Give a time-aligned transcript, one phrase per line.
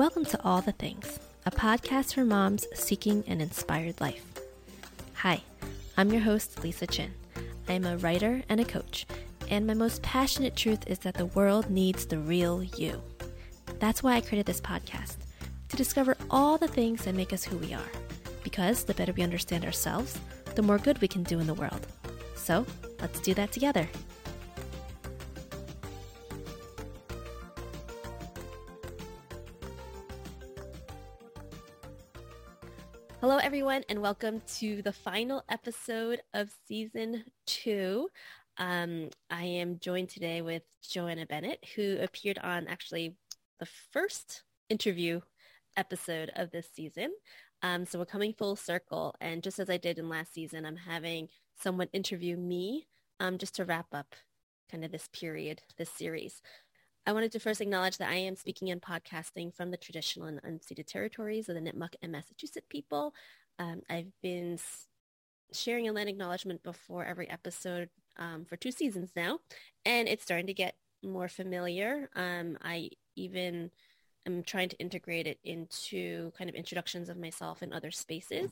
[0.00, 4.24] Welcome to All the Things, a podcast for moms seeking an inspired life.
[5.16, 5.42] Hi,
[5.94, 7.12] I'm your host, Lisa Chin.
[7.68, 9.04] I am a writer and a coach,
[9.50, 13.02] and my most passionate truth is that the world needs the real you.
[13.78, 15.16] That's why I created this podcast
[15.68, 17.92] to discover all the things that make us who we are.
[18.42, 20.18] Because the better we understand ourselves,
[20.54, 21.86] the more good we can do in the world.
[22.36, 22.64] So
[23.02, 23.86] let's do that together.
[33.60, 38.08] Everyone, and welcome to the final episode of season two.
[38.56, 43.16] Um, I am joined today with JoAnna Bennett, who appeared on actually
[43.58, 45.20] the first interview
[45.76, 47.12] episode of this season.
[47.62, 49.14] Um, so we're coming full circle.
[49.20, 52.86] And just as I did in last season, I'm having someone interview me
[53.20, 54.14] um, just to wrap up
[54.70, 56.40] kind of this period, this series.
[57.06, 60.40] I wanted to first acknowledge that I am speaking and podcasting from the traditional and
[60.42, 63.14] unceded territories of the Nipmuc and Massachusetts people.
[63.60, 64.58] Um, I've been
[65.52, 69.38] sharing a land acknowledgement before every episode um, for two seasons now,
[69.84, 72.08] and it's starting to get more familiar.
[72.16, 73.70] Um, I even
[74.26, 78.50] am trying to integrate it into kind of introductions of myself in other spaces.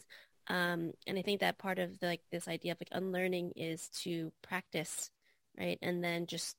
[0.48, 3.88] Um, and I think that part of the, like this idea of like unlearning is
[4.02, 5.10] to practice,
[5.58, 6.54] right, and then just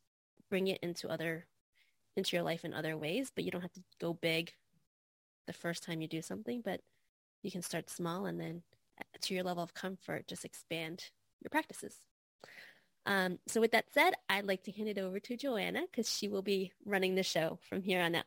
[0.50, 1.46] bring it into other
[2.16, 4.52] into your life in other ways, but you don't have to go big
[5.46, 6.82] the first time you do something, but
[7.42, 8.62] you can start small and then
[9.00, 11.06] uh, to your level of comfort, just expand
[11.42, 11.96] your practices.
[13.06, 16.28] Um, so with that said, I'd like to hand it over to JoAnna because she
[16.28, 18.26] will be running the show from here on out.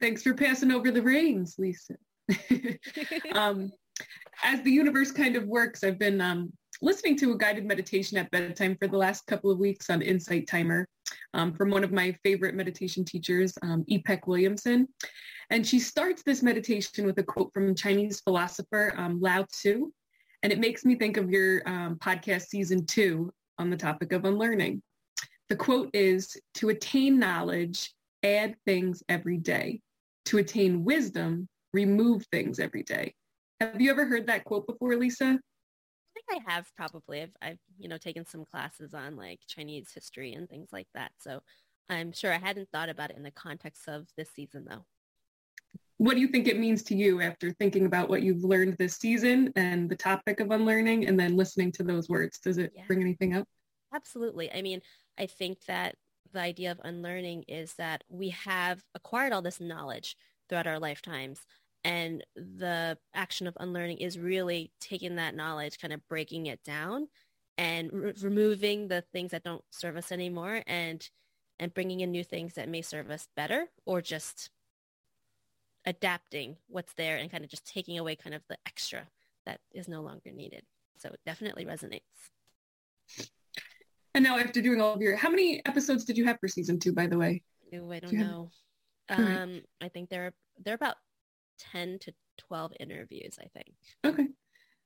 [0.00, 1.96] Thanks for passing over the reins, Lisa.
[3.34, 3.70] um,
[4.42, 8.30] as the universe kind of works, I've been um, listening to a guided meditation at
[8.30, 10.88] bedtime for the last couple of weeks on Insight Timer
[11.34, 14.88] um, from one of my favorite meditation teachers, um, Ipek Williamson.
[15.50, 19.90] And she starts this meditation with a quote from Chinese philosopher um, Lao Tzu.
[20.42, 24.24] And it makes me think of your um, podcast season two on the topic of
[24.24, 24.82] unlearning.
[25.48, 29.80] The quote is, to attain knowledge, add things every day.
[30.26, 33.14] To attain wisdom, remove things every day.
[33.60, 35.40] Have you ever heard that quote before, Lisa?
[36.14, 37.22] Think I have probably.
[37.22, 41.12] I've, I've, you know, taken some classes on like Chinese history and things like that.
[41.18, 41.40] So
[41.88, 44.84] I'm sure I hadn't thought about it in the context of this season though.
[45.98, 48.96] What do you think it means to you after thinking about what you've learned this
[48.96, 52.38] season and the topic of unlearning and then listening to those words?
[52.38, 52.84] Does it yeah.
[52.86, 53.46] bring anything up?
[53.94, 54.50] Absolutely.
[54.50, 54.80] I mean,
[55.18, 55.96] I think that
[56.32, 60.16] the idea of unlearning is that we have acquired all this knowledge
[60.48, 61.40] throughout our lifetimes
[61.84, 67.08] and the action of unlearning is really taking that knowledge, kind of breaking it down
[67.56, 71.08] and re- removing the things that don't serve us anymore and
[71.58, 74.50] and bringing in new things that may serve us better or just
[75.84, 79.06] adapting what's there and kind of just taking away kind of the extra
[79.44, 80.62] that is no longer needed.
[80.98, 82.00] So it definitely resonates.
[84.14, 86.78] And now after doing all of your, how many episodes did you have for season
[86.78, 87.42] two, by the way?
[87.74, 88.50] Ooh, I don't do know.
[89.08, 89.18] Have...
[89.18, 89.64] Um, right.
[89.82, 90.32] I think they're,
[90.64, 90.96] they're about
[91.72, 93.74] 10 to 12 interviews, I think.
[94.04, 94.28] Okay.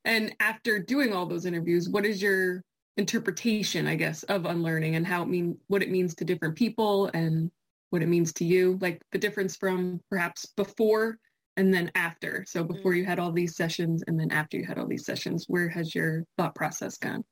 [0.05, 2.63] And after doing all those interviews, what is your
[2.97, 7.11] interpretation, I guess, of unlearning and how it mean what it means to different people
[7.15, 7.51] and
[7.91, 8.79] what it means to you?
[8.81, 11.19] Like the difference from perhaps before
[11.57, 12.45] and then after.
[12.47, 12.99] So before mm-hmm.
[12.99, 15.95] you had all these sessions and then after you had all these sessions, where has
[15.95, 17.25] your thought process gone?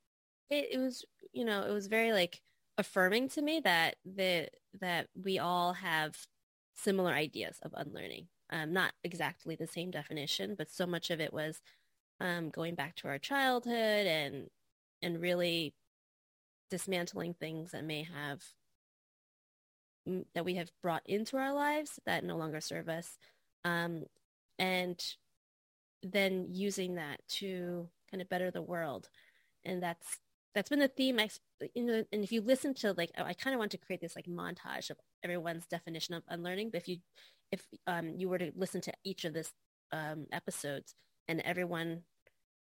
[0.51, 2.41] It, it was, you know, it was very like
[2.79, 4.49] affirming to me that the
[4.81, 6.17] that we all have
[6.75, 11.33] similar ideas of unlearning um, not exactly the same definition, but so much of it
[11.33, 11.61] was
[12.21, 14.51] um, going back to our childhood and
[15.03, 15.75] and really
[16.71, 18.43] dismantling things that may have
[20.35, 23.19] that we have brought into our lives that no longer serve us,
[23.65, 24.05] um,
[24.59, 25.03] and
[26.03, 29.09] then using that to kind of better the world,
[29.65, 30.19] and that's
[30.55, 31.19] that's been the theme.
[31.19, 31.31] I,
[31.75, 34.17] you know, and if you listen to like, I kind of want to create this
[34.17, 36.71] like montage of everyone's definition of unlearning.
[36.71, 36.99] But if you
[37.53, 39.53] if um, you were to listen to each of this
[39.93, 40.95] um, episodes
[41.29, 42.03] and everyone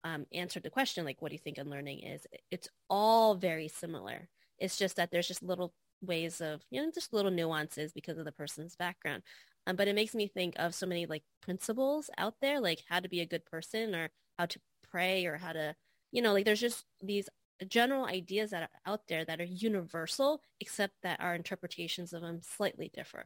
[0.03, 2.25] um, answered the question, like, what do you think unlearning is?
[2.51, 4.27] It's all very similar.
[4.57, 8.25] It's just that there's just little ways of, you know, just little nuances because of
[8.25, 9.23] the person's background.
[9.65, 12.99] Um, but it makes me think of so many like principles out there, like how
[12.99, 14.59] to be a good person or how to
[14.91, 15.75] pray or how to,
[16.11, 17.29] you know, like there's just these
[17.69, 22.41] general ideas that are out there that are universal, except that our interpretations of them
[22.41, 23.25] slightly differ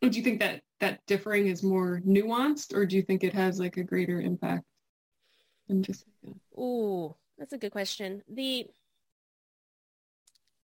[0.00, 3.58] do you think that that differing is more nuanced or do you think it has
[3.58, 4.64] like a greater impact
[5.68, 6.04] than just
[6.56, 8.66] oh that's a good question the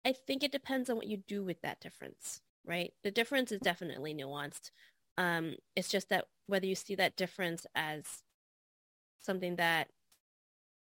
[0.04, 2.92] i think it depends on what you do with that difference right?
[3.02, 4.70] The difference is definitely nuanced.
[5.18, 8.04] Um, it's just that whether you see that difference as
[9.20, 9.88] something that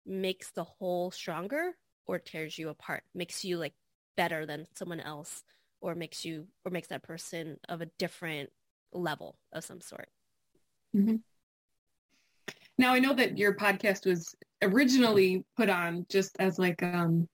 [0.06, 1.74] makes the whole stronger
[2.06, 3.74] or tears you apart, makes you like
[4.16, 5.44] better than someone else
[5.82, 8.50] or makes you or makes that person of a different
[8.92, 10.10] level of some sort.
[10.96, 11.18] Mm-hmm.
[12.78, 17.28] Now I know that your podcast was originally put on just as like um,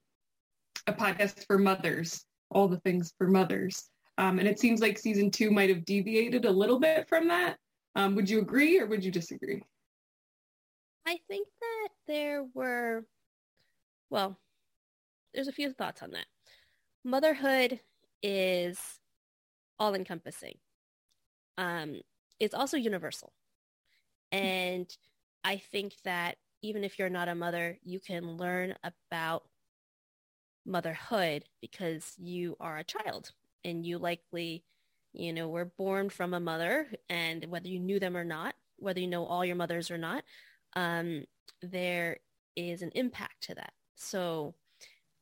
[0.87, 3.89] a podcast for mothers, all the things for mothers.
[4.17, 7.57] Um, and it seems like season two might have deviated a little bit from that.
[7.95, 9.61] Um, would you agree or would you disagree?
[11.05, 13.05] I think that there were,
[14.09, 14.37] well,
[15.33, 16.25] there's a few thoughts on that.
[17.03, 17.79] Motherhood
[18.23, 18.79] is
[19.77, 20.57] all encompassing.
[21.57, 22.01] Um,
[22.39, 23.33] it's also universal.
[24.31, 24.87] And
[25.43, 29.43] I think that even if you're not a mother, you can learn about
[30.65, 33.31] motherhood because you are a child
[33.63, 34.63] and you likely,
[35.13, 38.99] you know, were born from a mother and whether you knew them or not, whether
[38.99, 40.23] you know all your mothers or not,
[40.75, 41.25] um,
[41.61, 42.17] there
[42.55, 43.73] is an impact to that.
[43.95, 44.55] So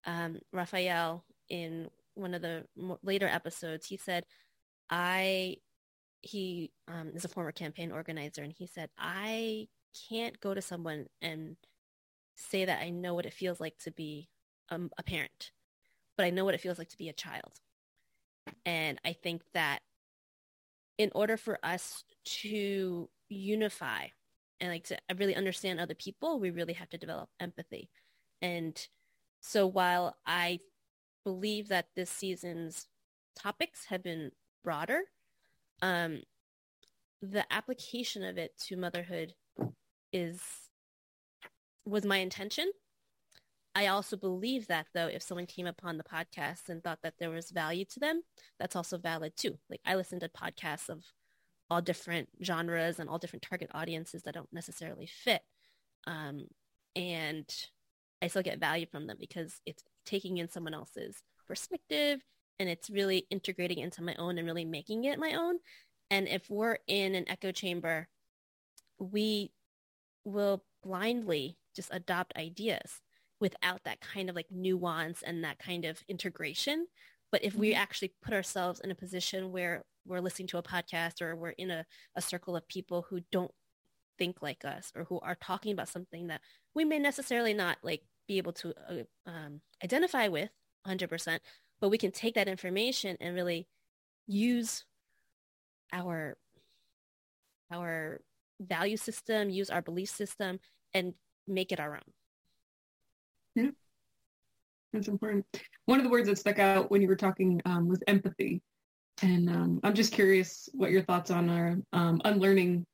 [0.05, 2.65] um, Raphael, in one of the
[3.03, 4.25] later episodes, he said,
[4.89, 5.57] I,
[6.21, 9.67] he um, is a former campaign organizer, and he said, I
[10.09, 11.55] can't go to someone and
[12.35, 14.29] say that I know what it feels like to be
[14.69, 15.51] um, a parent,
[16.17, 17.51] but I know what it feels like to be a child.
[18.65, 19.79] And I think that
[20.97, 24.07] in order for us to unify
[24.59, 27.89] and like to really understand other people, we really have to develop empathy.
[28.41, 28.79] And
[29.39, 30.59] so while I
[31.23, 32.87] believe that this season's
[33.35, 34.31] topics have been
[34.63, 35.01] broader,
[35.81, 36.21] um,
[37.21, 39.33] the application of it to motherhood
[40.11, 40.41] is
[41.85, 42.71] was my intention.
[43.73, 47.29] I also believe that though, if someone came upon the podcast and thought that there
[47.29, 48.21] was value to them,
[48.59, 49.57] that's also valid too.
[49.69, 51.03] Like I listen to podcasts of
[51.69, 55.41] all different genres and all different target audiences that don't necessarily fit.
[56.05, 56.47] Um,
[56.95, 57.47] and
[58.21, 62.21] I still get value from them because it's taking in someone else's perspective
[62.59, 65.57] and it's really integrating into my own and really making it my own.
[66.11, 68.07] And if we're in an echo chamber,
[68.99, 69.51] we
[70.23, 73.01] will blindly just adopt ideas
[73.39, 76.85] without that kind of like nuance and that kind of integration.
[77.31, 77.81] But if we mm-hmm.
[77.81, 81.71] actually put ourselves in a position where we're listening to a podcast or we're in
[81.71, 83.51] a, a circle of people who don't
[84.17, 86.41] think like us or who are talking about something that
[86.75, 90.49] we may necessarily not like be able to uh, um, identify with
[90.87, 91.39] 100%,
[91.81, 93.67] but we can take that information and really
[94.25, 94.85] use
[95.91, 96.37] our
[97.73, 98.21] our
[98.61, 100.59] value system, use our belief system,
[100.93, 101.13] and
[101.45, 102.11] make it our own.
[103.55, 103.71] Yeah,
[104.93, 105.45] that's important.
[105.85, 108.61] One of the words that stuck out when you were talking um, was empathy.
[109.21, 112.85] And um, I'm just curious what your thoughts on are um, unlearning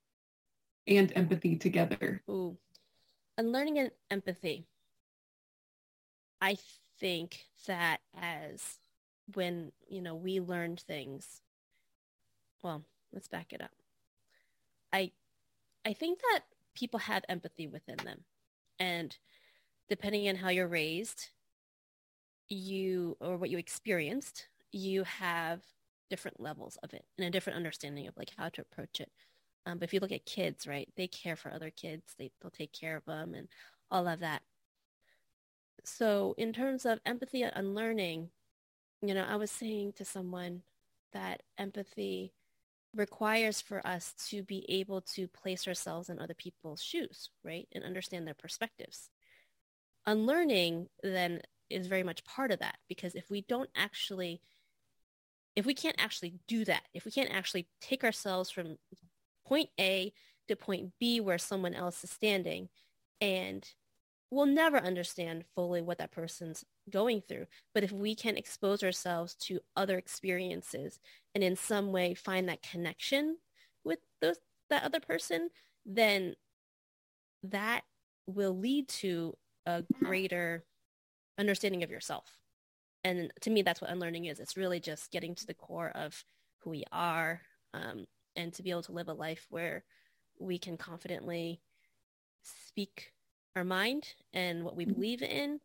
[0.88, 2.22] and empathy together.
[2.28, 2.56] Ooh.
[3.36, 4.66] Unlearning and empathy.
[6.40, 6.56] I
[6.98, 8.78] think that as
[9.34, 11.40] when, you know, we learned things,
[12.62, 13.70] well, let's back it up.
[14.92, 15.12] I
[15.84, 16.40] I think that
[16.74, 18.24] people have empathy within them.
[18.78, 19.16] And
[19.88, 21.30] depending on how you're raised,
[22.48, 25.62] you or what you experienced, you have
[26.10, 29.10] different levels of it and a different understanding of like how to approach it.
[29.66, 32.14] Um, but if you look at kids, right, they care for other kids.
[32.18, 33.48] They, they'll take care of them and
[33.90, 34.42] all of that.
[35.84, 38.30] So in terms of empathy and learning,
[39.02, 40.62] you know, I was saying to someone
[41.12, 42.32] that empathy
[42.94, 47.68] requires for us to be able to place ourselves in other people's shoes, right?
[47.72, 49.10] And understand their perspectives.
[50.06, 54.40] Unlearning then is very much part of that because if we don't actually
[55.54, 58.78] if we can't actually do that, if we can't actually take ourselves from
[59.44, 60.12] point A
[60.46, 62.68] to point B where someone else is standing
[63.20, 63.68] and
[64.30, 67.46] we'll never understand fully what that person's going through.
[67.74, 70.98] But if we can expose ourselves to other experiences
[71.34, 73.38] and in some way find that connection
[73.84, 74.36] with those
[74.70, 75.48] that other person,
[75.86, 76.34] then
[77.42, 77.82] that
[78.26, 80.64] will lead to a greater
[81.38, 82.26] understanding of yourself.
[83.04, 84.40] And to me, that's what unlearning is.
[84.40, 86.22] It's really just getting to the core of
[86.58, 87.40] who we are
[87.72, 88.06] um,
[88.36, 89.84] and to be able to live a life where
[90.38, 91.60] we can confidently
[92.42, 93.12] speak
[93.56, 94.94] our mind and what we mm-hmm.
[94.94, 95.60] believe in.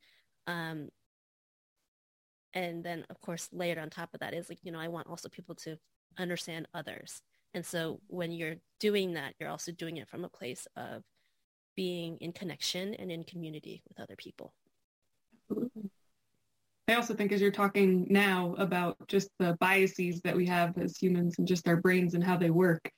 [0.47, 0.89] Um,
[2.53, 5.07] and then, of course, layered on top of that is like, you know, I want
[5.07, 5.77] also people to
[6.17, 7.21] understand others.
[7.53, 11.03] And so when you're doing that, you're also doing it from a place of
[11.75, 14.53] being in connection and in community with other people.
[16.87, 20.97] I also think as you're talking now about just the biases that we have as
[20.97, 22.91] humans and just our brains and how they work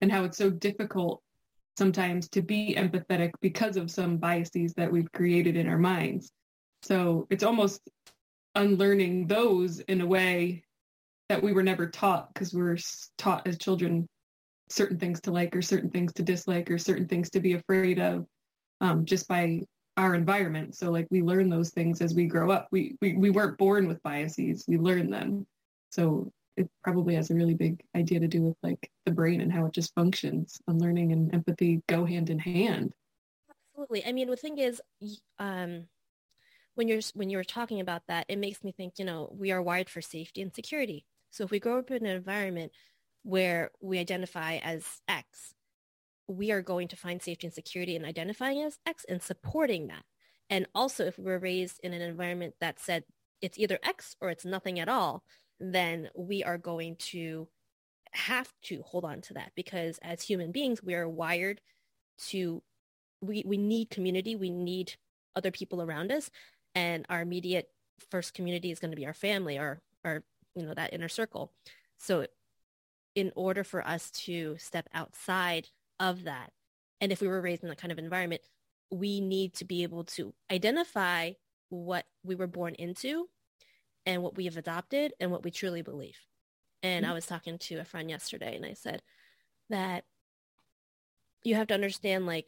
[0.00, 1.22] and how it's so difficult
[1.76, 6.30] sometimes to be empathetic because of some biases that we've created in our minds.
[6.82, 7.80] So it's almost
[8.54, 10.64] unlearning those in a way
[11.28, 12.78] that we were never taught because we were
[13.18, 14.06] taught as children
[14.68, 17.98] certain things to like or certain things to dislike or certain things to be afraid
[17.98, 18.26] of
[18.80, 19.60] um, just by
[19.96, 20.74] our environment.
[20.74, 22.68] So like we learn those things as we grow up.
[22.70, 24.64] We, we we weren't born with biases.
[24.66, 25.46] We learn them.
[25.90, 29.52] So it probably has a really big idea to do with like the brain and
[29.52, 30.60] how it just functions.
[30.68, 32.92] And learning and empathy go hand in hand.
[33.50, 34.06] Absolutely.
[34.06, 34.80] I mean, the thing is,
[35.38, 35.88] um,
[36.74, 38.98] when you're when you're talking about that, it makes me think.
[38.98, 41.04] You know, we are wired for safety and security.
[41.30, 42.72] So if we grow up in an environment
[43.22, 45.54] where we identify as X,
[46.28, 50.04] we are going to find safety and security in identifying as X and supporting that.
[50.50, 53.04] And also, if we were raised in an environment that said
[53.40, 55.24] it's either X or it's nothing at all,
[55.72, 57.48] then we are going to
[58.12, 61.60] have to hold on to that because as human beings, we are wired
[62.28, 62.62] to,
[63.20, 64.36] we, we need community.
[64.36, 64.94] We need
[65.36, 66.30] other people around us.
[66.74, 67.68] And our immediate
[68.10, 71.52] first community is going to be our family or, or, you know, that inner circle.
[71.98, 72.26] So
[73.14, 75.68] in order for us to step outside
[76.00, 76.50] of that.
[77.00, 78.42] And if we were raised in that kind of environment,
[78.90, 81.32] we need to be able to identify
[81.68, 83.28] what we were born into
[84.06, 86.18] and what we have adopted and what we truly believe.
[86.82, 87.12] And mm-hmm.
[87.12, 89.02] I was talking to a friend yesterday and I said
[89.70, 90.04] that
[91.42, 92.46] you have to understand like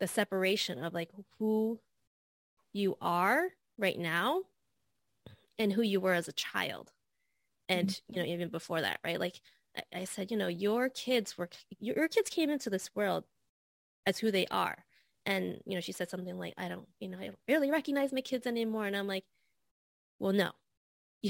[0.00, 1.80] the separation of like who
[2.72, 3.48] you are
[3.78, 4.42] right now
[5.58, 6.92] and who you were as a child.
[7.68, 8.14] And, mm-hmm.
[8.14, 9.18] you know, even before that, right?
[9.20, 9.40] Like
[9.94, 11.48] I said, you know, your kids were,
[11.80, 13.24] your kids came into this world
[14.06, 14.84] as who they are.
[15.24, 18.12] And, you know, she said something like, I don't, you know, I don't really recognize
[18.12, 18.86] my kids anymore.
[18.86, 19.24] And I'm like,
[20.18, 20.52] well, no,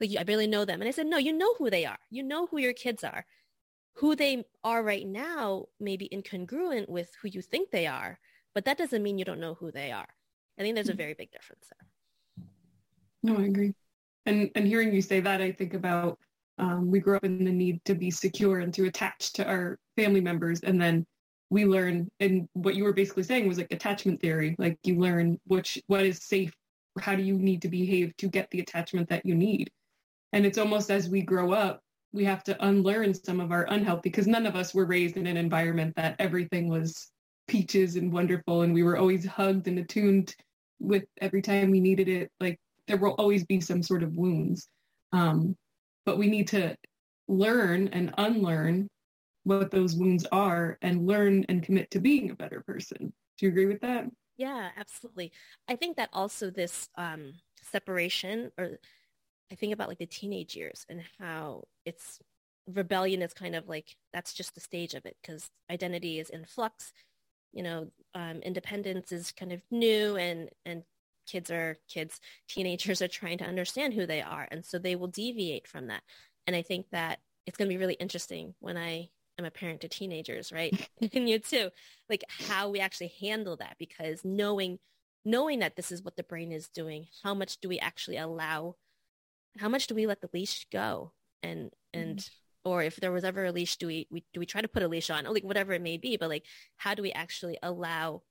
[0.00, 0.80] like I barely know them.
[0.80, 1.98] And I said, no, you know who they are.
[2.10, 3.26] You know who your kids are.
[3.94, 8.18] Who they are right now may be incongruent with who you think they are,
[8.54, 10.08] but that doesn't mean you don't know who they are.
[10.58, 10.98] I think there's a mm-hmm.
[10.98, 12.46] very big difference there.
[13.22, 13.74] No, I agree.
[14.26, 16.18] And and hearing you say that, I think about
[16.58, 19.78] um, we grew up in the need to be secure and to attach to our
[19.96, 20.60] family members.
[20.60, 21.06] And then
[21.50, 24.56] we learn, and what you were basically saying was like attachment theory.
[24.58, 26.52] Like you learn which, what is safe,
[26.98, 29.70] how do you need to behave to get the attachment that you need.
[30.32, 31.80] And it's almost as we grow up,
[32.12, 35.26] we have to unlearn some of our unhealthy, because none of us were raised in
[35.26, 37.10] an environment that everything was
[37.48, 40.34] peaches and wonderful and we were always hugged and attuned
[40.80, 42.30] with every time we needed it.
[42.40, 44.68] Like there will always be some sort of wounds.
[45.12, 45.56] Um,
[46.04, 46.76] but we need to
[47.28, 48.88] learn and unlearn
[49.44, 53.12] what those wounds are and learn and commit to being a better person.
[53.38, 54.06] Do you agree with that?
[54.36, 55.32] Yeah, absolutely.
[55.68, 58.78] I think that also this um, separation, or
[59.52, 62.20] I think about like the teenage years and how it's
[62.68, 66.44] rebellion is kind of like that's just the stage of it because identity is in
[66.46, 66.92] flux.
[67.52, 70.84] You know, um, independence is kind of new, and and
[71.26, 74.48] kids are kids, teenagers are trying to understand who they are.
[74.50, 76.02] And so they will deviate from that.
[76.46, 79.80] And I think that it's going to be really interesting when I am a parent
[79.82, 80.88] to teenagers, right?
[81.14, 81.70] and you too,
[82.08, 84.78] like how we actually handle that because knowing,
[85.24, 88.76] knowing that this is what the brain is doing, how much do we actually allow,
[89.58, 91.12] how much do we let the leash go?
[91.42, 92.28] And, and, mm-hmm
[92.66, 94.82] or if there was ever a leash, do we, we do we try to put
[94.82, 96.44] a leash on, or like whatever it may be, but like
[96.76, 98.22] how do we actually allow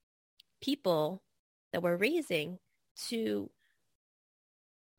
[0.61, 1.23] people
[1.71, 2.59] that we're raising
[3.07, 3.49] to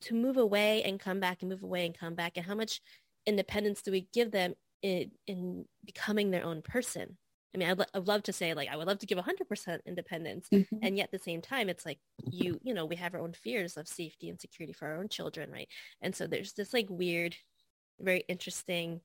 [0.01, 2.81] to move away and come back and move away and come back and how much
[3.27, 7.17] independence do we give them in, in becoming their own person.
[7.55, 10.47] I mean I'd, I'd love to say like i would love to give 100% independence
[10.53, 10.77] mm-hmm.
[10.83, 11.99] and yet at the same time it's like
[12.31, 15.09] you you know we have our own fears of safety and security for our own
[15.09, 15.69] children right?
[16.03, 17.35] And so there's this like weird
[17.99, 19.01] very interesting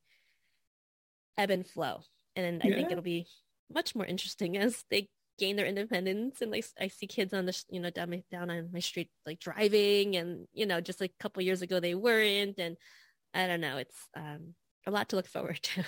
[1.37, 2.01] ebb and flow.
[2.35, 3.27] And i think it'll be
[3.73, 7.63] much more interesting as they gain their independence and like I see kids on the
[7.69, 11.13] you know down my, down on my street like driving and you know just like
[11.19, 12.59] a couple years ago they weren't.
[12.59, 12.77] And
[13.33, 14.53] I don't know it's um
[14.85, 15.83] a lot to look forward to.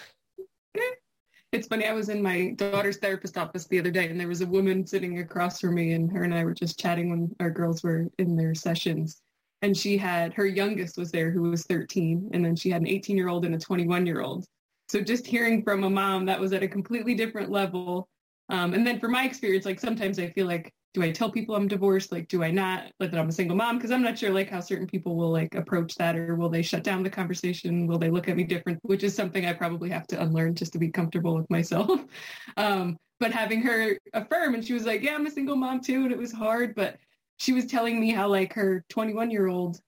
[1.52, 1.86] It's funny.
[1.86, 4.88] I was in my daughter's therapist office the other day, and there was a woman
[4.88, 8.08] sitting across from me, and her and I were just chatting when our girls were
[8.18, 9.22] in their sessions.
[9.62, 12.88] And she had her youngest was there, who was 13, and then she had an
[12.88, 14.46] 18 year old and a 21 year old.
[14.90, 18.10] So just hearing from a mom that was at a completely different level
[18.50, 21.56] um, and then for my experience, like sometimes I feel like, do I tell people
[21.56, 22.12] I'm divorced?
[22.12, 22.92] Like, do I not?
[23.00, 23.78] Like that I'm a single mom?
[23.78, 26.62] Because I'm not sure like how certain people will like approach that or will they
[26.62, 27.88] shut down the conversation?
[27.88, 28.80] Will they look at me different?
[28.84, 32.00] Which is something I probably have to unlearn just to be comfortable with myself.
[32.58, 36.04] Um, but having her affirm and she was like, yeah, I'm a single mom too.
[36.04, 36.98] And it was hard, but
[37.38, 39.80] she was telling me how like her 21 year old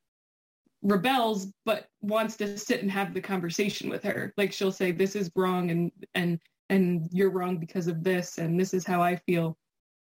[0.81, 5.15] rebels but wants to sit and have the conversation with her like she'll say this
[5.15, 9.15] is wrong and and and you're wrong because of this and this is how i
[9.15, 9.57] feel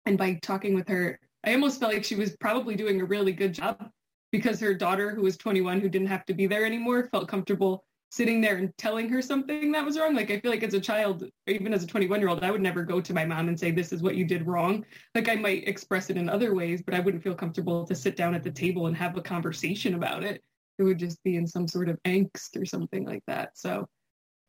[0.08, 3.32] and by talking with her i almost felt like she was probably doing a really
[3.32, 3.90] good job
[4.32, 7.84] because her daughter who was 21 who didn't have to be there anymore felt comfortable
[8.10, 10.14] sitting there and telling her something that was wrong.
[10.14, 12.62] Like I feel like as a child, even as a 21 year old, I would
[12.62, 14.84] never go to my mom and say, this is what you did wrong.
[15.14, 18.16] Like I might express it in other ways, but I wouldn't feel comfortable to sit
[18.16, 20.42] down at the table and have a conversation about it.
[20.78, 23.58] It would just be in some sort of angst or something like that.
[23.58, 23.86] So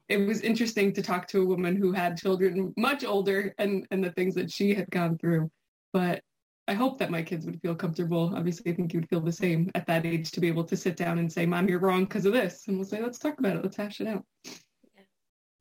[0.09, 4.03] it was interesting to talk to a woman who had children much older and, and
[4.03, 5.49] the things that she had gone through.
[5.93, 6.23] But
[6.67, 8.33] I hope that my kids would feel comfortable.
[8.35, 10.75] Obviously, I think you would feel the same at that age to be able to
[10.75, 12.67] sit down and say, Mom, you're wrong because of this.
[12.67, 13.63] And we'll say, let's talk about it.
[13.63, 14.25] Let's hash it out.
[14.45, 15.03] Yeah,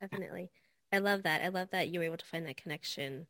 [0.01, 0.51] definitely.
[0.93, 1.43] I love that.
[1.43, 3.27] I love that you were able to find that connection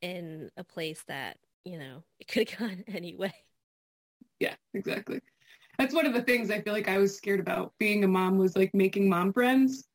[0.00, 3.32] in a place that, you know, it could have gone anyway.
[4.38, 5.20] Yeah, exactly.
[5.78, 8.36] That's one of the things I feel like I was scared about being a mom
[8.38, 9.88] was like making mom friends.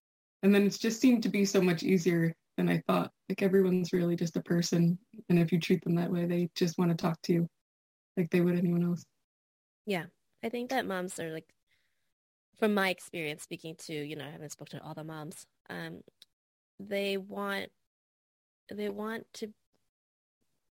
[0.43, 3.11] And then it just seemed to be so much easier than I thought.
[3.29, 4.97] Like everyone's really just a person,
[5.29, 7.47] and if you treat them that way, they just want to talk to you
[8.15, 9.05] like they would anyone else.
[9.85, 10.05] Yeah,
[10.43, 11.47] I think that moms are like,
[12.57, 15.45] from my experience speaking to, you know, I haven't spoken to all the moms.
[15.69, 16.01] Um,
[16.79, 17.69] they want,
[18.73, 19.53] they want to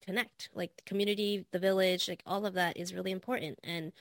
[0.01, 0.50] connect.
[0.53, 3.60] Like the community, the village, like all of that is really important.
[3.63, 3.91] And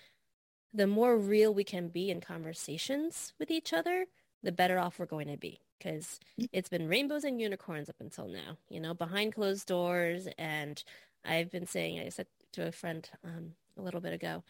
[0.72, 4.06] the more real we can be in conversations with each other,
[4.42, 6.20] the better off we're going to be because
[6.52, 10.28] it's been rainbows and unicorns up until now, you know, behind closed doors.
[10.38, 10.82] And
[11.24, 14.44] I've been saying, I said to a friend um, a little bit ago,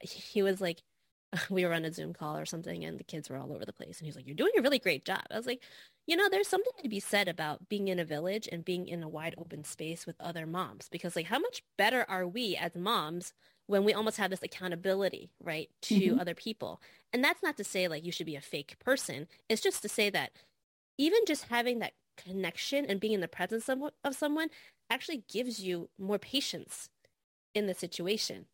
[0.00, 0.82] he was like,
[1.50, 3.72] we were on a Zoom call or something and the kids were all over the
[3.72, 3.98] place.
[3.98, 5.22] And he's like, you're doing a really great job.
[5.30, 5.62] I was like,
[6.06, 9.02] you know, there's something to be said about being in a village and being in
[9.02, 12.74] a wide open space with other moms because like how much better are we as
[12.74, 13.32] moms
[13.66, 16.20] when we almost have this accountability, right, to mm-hmm.
[16.20, 16.80] other people.
[17.12, 19.26] And that's not to say like you should be a fake person.
[19.48, 20.32] It's just to say that
[20.98, 24.48] even just having that connection and being in the presence of, of someone
[24.90, 26.88] actually gives you more patience
[27.54, 28.46] in the situation.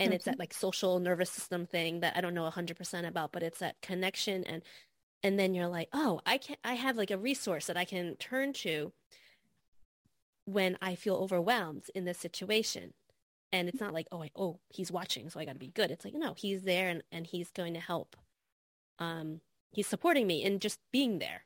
[0.00, 3.42] And it's that like social nervous system thing that I don't know 100% about, but
[3.42, 4.62] it's that connection and
[5.22, 8.16] and then you're like, "Oh, I can I have like a resource that I can
[8.16, 8.92] turn to
[10.44, 12.92] when I feel overwhelmed in this situation."
[13.54, 15.92] And it's not like, "Oh, I, oh, he's watching, so I got to be good."
[15.92, 18.16] It's like, "No, he's there and and he's going to help."
[18.98, 19.40] Um
[19.70, 21.44] he's supporting me in just being there.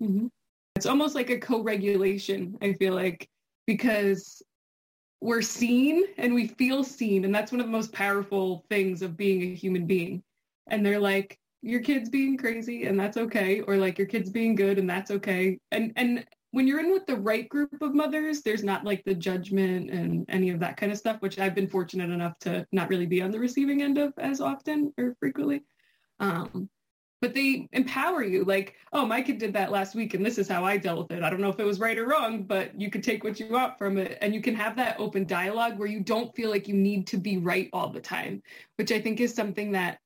[0.00, 0.28] Mm-hmm.
[0.76, 3.28] It's almost like a co-regulation, I feel like,
[3.66, 4.40] because
[5.20, 7.24] we're seen and we feel seen.
[7.24, 10.22] And that's one of the most powerful things of being a human being.
[10.68, 13.60] And they're like, your kid's being crazy and that's okay.
[13.62, 15.58] Or like your kid's being good and that's okay.
[15.72, 19.14] And and when you're in with the right group of mothers, there's not like the
[19.14, 22.88] judgment and any of that kind of stuff, which I've been fortunate enough to not
[22.88, 25.62] really be on the receiving end of as often or frequently.
[26.20, 26.68] Um,
[27.20, 30.48] but they empower you like oh my kid did that last week and this is
[30.48, 32.78] how i dealt with it i don't know if it was right or wrong but
[32.80, 35.78] you could take what you want from it and you can have that open dialogue
[35.78, 38.42] where you don't feel like you need to be right all the time
[38.76, 39.98] which i think is something that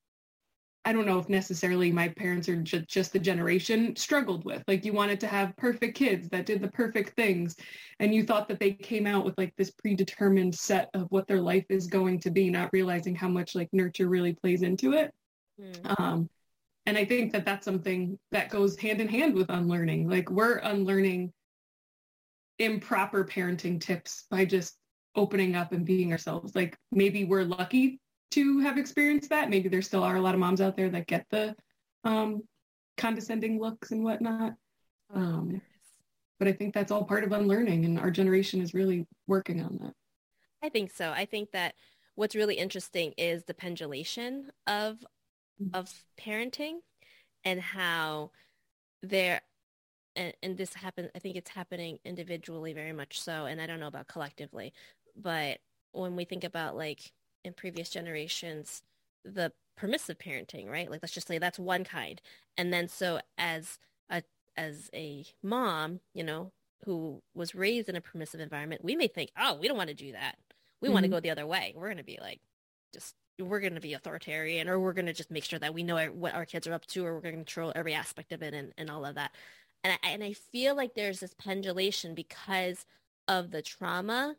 [0.85, 4.63] i don't know if necessarily my parents or ju- just the generation struggled with.
[4.67, 7.57] Like you wanted to have perfect kids that did the perfect things
[8.01, 11.41] and you thought that they came out with like this predetermined set of what their
[11.41, 15.13] life is going to be not realizing how much like nurture really plays into it.
[15.61, 16.01] Mm.
[16.01, 16.31] um
[16.87, 20.09] and i think that that's something that goes hand in hand with unlearning.
[20.09, 21.33] Like we're unlearning
[22.59, 24.77] improper parenting tips by just
[25.15, 26.55] opening up and being ourselves.
[26.55, 28.01] Like maybe we're lucky
[28.33, 29.51] to have experienced that.
[29.51, 31.55] Maybe there still are a lot of moms out there that get the
[32.05, 32.43] um,
[32.97, 34.55] condescending looks and whatnot.
[35.15, 35.61] Um,
[36.39, 39.79] but i think that's all part of unlearning and our generation is really working on
[39.81, 39.93] that.
[40.61, 41.11] I think so.
[41.11, 41.75] I think that
[42.17, 45.05] what's really interesting is the pendulation of
[45.73, 46.79] of parenting
[47.45, 48.33] and how
[49.03, 49.41] there
[50.17, 53.79] and, and this happens i think it's happening individually very much so and i don't
[53.79, 54.73] know about collectively
[55.17, 55.59] but
[55.93, 57.13] when we think about like
[57.45, 58.83] in previous generations
[59.25, 62.21] the permissive parenting right like let's just say that's one kind
[62.57, 63.79] and then so as
[64.11, 64.23] a
[64.57, 66.53] as a mom you know
[66.85, 69.95] who was raised in a permissive environment we may think oh we don't want to
[69.95, 70.37] do that
[70.81, 70.95] we mm-hmm.
[70.95, 72.41] want to go the other way we're going to be like
[72.93, 75.83] just we're going to be authoritarian or we're going to just make sure that we
[75.83, 78.43] know what our kids are up to or we're going to control every aspect of
[78.43, 79.33] it and, and all of that.
[79.85, 82.87] And I, and I feel like there's this pendulation because
[83.29, 84.37] of the trauma,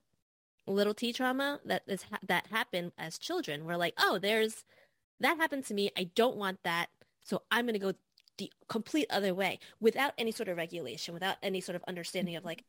[0.71, 3.65] little t trauma that is that happened as children.
[3.65, 4.63] We're like, oh, there's
[5.19, 5.91] that happened to me.
[5.97, 6.87] I don't want that.
[7.23, 7.93] So I'm going to go
[8.37, 12.43] the complete other way without any sort of regulation, without any sort of understanding of
[12.43, 12.63] like,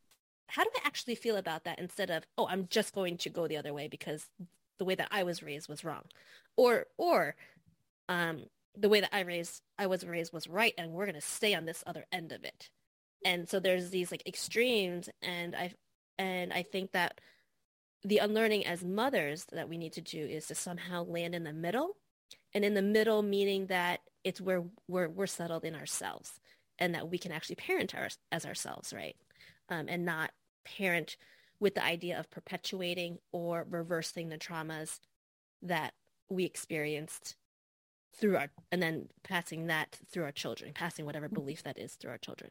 [0.48, 3.48] how do I actually feel about that instead of, oh, I'm just going to go
[3.48, 4.28] the other way because
[4.78, 6.04] the way that I was raised was wrong,
[6.56, 7.36] or or
[8.08, 11.54] um, the way that I raised I was raised was right, and we're gonna stay
[11.54, 12.70] on this other end of it.
[13.24, 15.72] And so there's these like extremes, and I
[16.18, 17.20] and I think that
[18.04, 21.52] the unlearning as mothers that we need to do is to somehow land in the
[21.52, 21.96] middle,
[22.52, 26.40] and in the middle meaning that it's where we're we're settled in ourselves,
[26.78, 29.16] and that we can actually parent our, as ourselves, right,
[29.68, 30.30] um, and not
[30.64, 31.16] parent
[31.60, 34.98] with the idea of perpetuating or reversing the traumas
[35.62, 35.94] that
[36.28, 37.36] we experienced
[38.16, 42.10] through our and then passing that through our children passing whatever belief that is through
[42.10, 42.50] our children.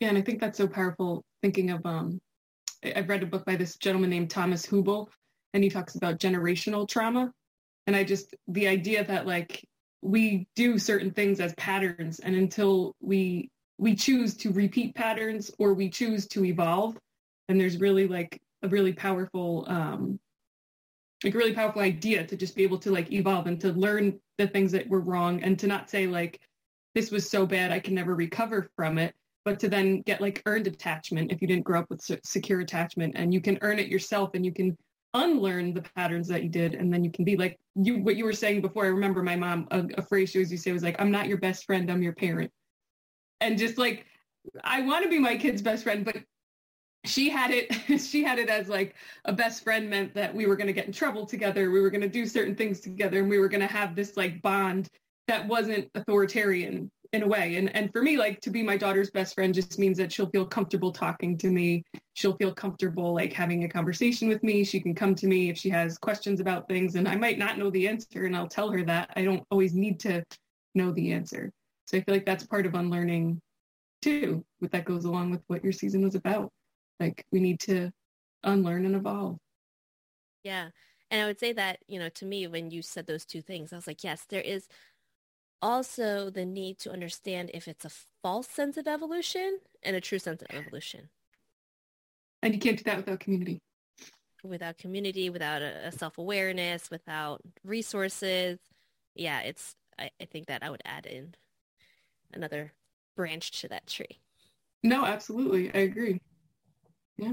[0.00, 2.20] Yeah and i think that's so powerful thinking of um
[2.84, 5.08] i've read a book by this gentleman named thomas Hübl,
[5.52, 7.32] and he talks about generational trauma.
[7.86, 9.64] And i just the idea that like
[10.02, 15.74] we do certain things as patterns and until we we choose to repeat patterns or
[15.74, 16.96] we choose to evolve
[17.48, 20.20] and there's really like a really powerful um
[21.24, 24.18] like a really powerful idea to just be able to like evolve and to learn
[24.36, 26.38] the things that were wrong and to not say like
[26.94, 30.42] this was so bad I can never recover from it but to then get like
[30.46, 33.88] earned attachment if you didn't grow up with secure attachment and you can earn it
[33.88, 34.76] yourself and you can
[35.14, 38.24] unlearn the patterns that you did and then you can be like you what you
[38.24, 40.72] were saying before i remember my mom a, a phrase she always used to say
[40.72, 42.50] was like i'm not your best friend i'm your parent.
[43.40, 44.06] And just like
[44.64, 46.16] i want to be my kid's best friend but
[47.04, 50.56] she had it she had it as like a best friend meant that we were
[50.56, 53.28] going to get in trouble together we were going to do certain things together and
[53.28, 54.88] we were going to have this like bond
[55.28, 57.56] that wasn't authoritarian in a way.
[57.56, 60.28] And and for me like to be my daughter's best friend just means that she'll
[60.28, 61.84] feel comfortable talking to me.
[62.14, 64.64] She'll feel comfortable like having a conversation with me.
[64.64, 67.58] She can come to me if she has questions about things and i might not
[67.58, 69.10] know the answer and i'll tell her that.
[69.16, 70.24] I don't always need to
[70.74, 71.50] know the answer.
[71.86, 73.40] So i feel like that's part of unlearning
[74.02, 76.50] too what that goes along with what your season was about.
[77.00, 77.90] Like we need to
[78.42, 79.38] unlearn and evolve.
[80.42, 80.68] Yeah.
[81.10, 83.72] And I would say that, you know, to me, when you said those two things,
[83.72, 84.66] I was like, yes, there is
[85.64, 87.90] also the need to understand if it's a
[88.22, 91.08] false sense of evolution and a true sense of evolution.
[92.42, 93.62] And you can't do that without community.
[94.44, 98.58] Without community, without a, a self-awareness, without resources.
[99.14, 101.34] Yeah, it's, I, I think that I would add in
[102.34, 102.74] another
[103.16, 104.20] branch to that tree.
[104.82, 105.74] No, absolutely.
[105.74, 106.20] I agree.
[107.16, 107.32] Yeah.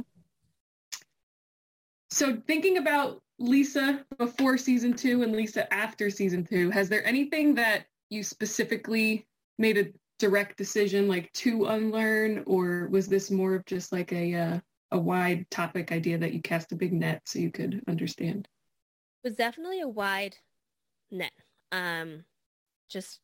[2.10, 7.56] So thinking about Lisa before season two and Lisa after season two, has there anything
[7.56, 9.26] that you specifically
[9.58, 9.88] made a
[10.20, 14.60] direct decision like to unlearn, or was this more of just like a uh,
[14.92, 18.48] a wide topic idea that you cast a big net so you could understand?
[19.24, 20.36] It was definitely a wide
[21.10, 21.32] net.
[21.72, 22.26] Um,
[22.90, 23.22] just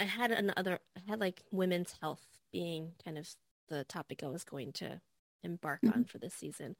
[0.00, 3.28] I had another, I had like women's health being kind of
[3.68, 5.00] the topic I was going to
[5.44, 5.98] embark mm-hmm.
[5.98, 6.74] on for this season.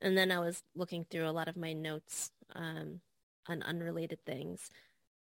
[0.00, 3.00] And then I was looking through a lot of my notes um,
[3.48, 4.70] on unrelated things,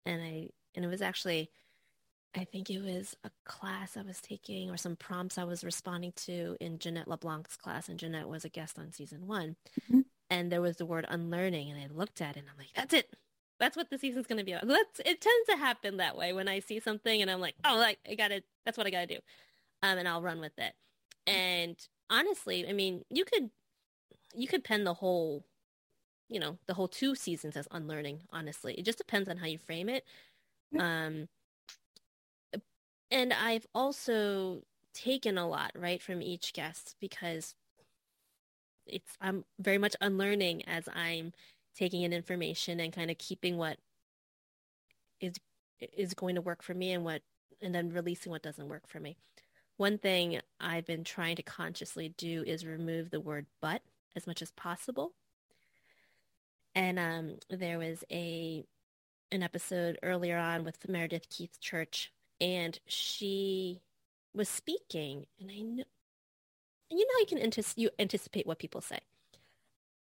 [0.05, 1.51] and I and it was actually,
[2.35, 6.13] I think it was a class I was taking or some prompts I was responding
[6.27, 10.01] to in Jeanette LeBlanc's class, and Jeanette was a guest on season one, mm-hmm.
[10.31, 12.95] and there was the word unlearning, and I looked at it and I'm like, that's
[12.95, 13.11] it.
[13.59, 14.69] That's what the season's going to be about.
[14.69, 17.77] That's it tends to happen that way when I see something and I'm like, oh,
[17.77, 18.43] like I got to.
[18.67, 19.21] That's what I got to do,
[19.83, 20.75] um, and I'll run with it.
[21.27, 21.77] And
[22.11, 23.51] honestly, I mean, you could
[24.35, 25.43] you could pen the whole
[26.29, 28.75] you know, the whole two seasons as unlearning, honestly.
[28.75, 30.05] It just depends on how you frame it.
[30.79, 31.29] Um
[33.11, 37.55] and I've also taken a lot, right, from each guest because
[38.87, 41.33] it's I'm very much unlearning as I'm
[41.75, 43.79] taking in information and kind of keeping what
[45.21, 45.35] is
[45.81, 47.23] is going to work for me and what
[47.63, 49.17] and then releasing what doesn't work for me.
[49.77, 53.83] One thing I've been trying to consciously do is remove the word but
[54.17, 55.13] as much as possible.
[56.75, 58.65] And um, there was a
[59.33, 63.81] an episode earlier on with Meredith Keith Church, and she
[64.35, 65.85] was speaking, and I know,
[66.91, 69.01] and you know, you can you anticipate what people say,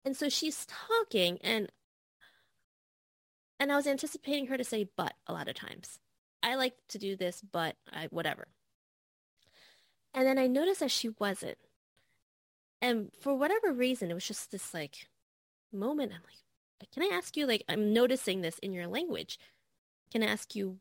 [0.04, 1.72] and so she's talking, and
[3.60, 6.00] and I was anticipating her to say "but" a lot of times.
[6.44, 8.48] I like to do this, but I whatever.
[10.14, 11.58] And then I noticed that she wasn't.
[12.82, 15.08] And for whatever reason, it was just this like
[15.74, 16.14] moment.
[16.14, 16.44] I'm like,
[16.94, 19.40] can I ask you, like, I'm noticing this in your language.
[20.12, 20.80] Can I ask you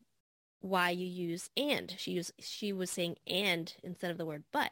[0.61, 1.93] why you use and?
[1.97, 4.71] She used, she was saying and instead of the word but.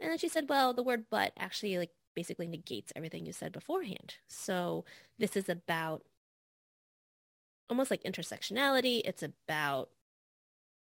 [0.00, 3.52] And then she said, well, the word but actually like basically negates everything you said
[3.52, 4.16] beforehand.
[4.28, 4.84] So
[5.18, 6.02] this is about
[7.70, 9.02] almost like intersectionality.
[9.04, 9.90] It's about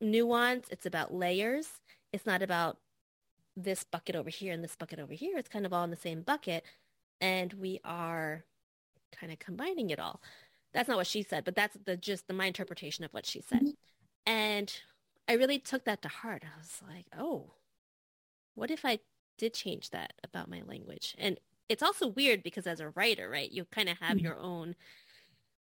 [0.00, 0.68] nuance.
[0.70, 1.68] It's about layers.
[2.12, 2.78] It's not about
[3.56, 5.38] this bucket over here and this bucket over here.
[5.38, 6.64] It's kind of all in the same bucket.
[7.20, 8.44] And we are
[9.18, 10.20] kind of combining it all.
[10.72, 13.40] That's not what she said, but that's the just the my interpretation of what she
[13.40, 13.60] said.
[13.60, 13.70] Mm-hmm.
[14.26, 14.72] And
[15.28, 16.42] I really took that to heart.
[16.44, 17.52] I was like, oh,
[18.54, 18.98] what if I
[19.38, 21.14] did change that about my language?
[21.18, 24.26] And it's also weird because as a writer, right, you kind of have mm-hmm.
[24.26, 24.74] your own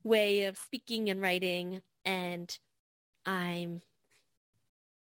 [0.02, 2.58] way of speaking and writing and
[3.24, 3.80] I'm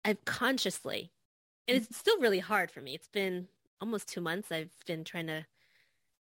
[0.04, 1.10] I've consciously
[1.66, 2.94] and it's still really hard for me.
[2.94, 3.48] It's been
[3.80, 5.46] almost 2 months I've been trying to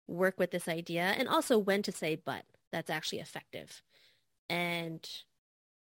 [0.07, 3.81] work with this idea and also when to say but that's actually effective.
[4.49, 5.07] And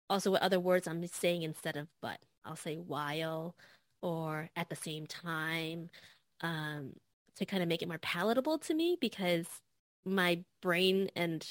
[0.09, 2.18] also what other words I'm saying instead of but.
[2.44, 3.55] I'll say while
[4.03, 5.90] or at the same time
[6.40, 6.94] um,
[7.37, 9.46] to kind of make it more palatable to me because
[10.05, 11.46] my brain and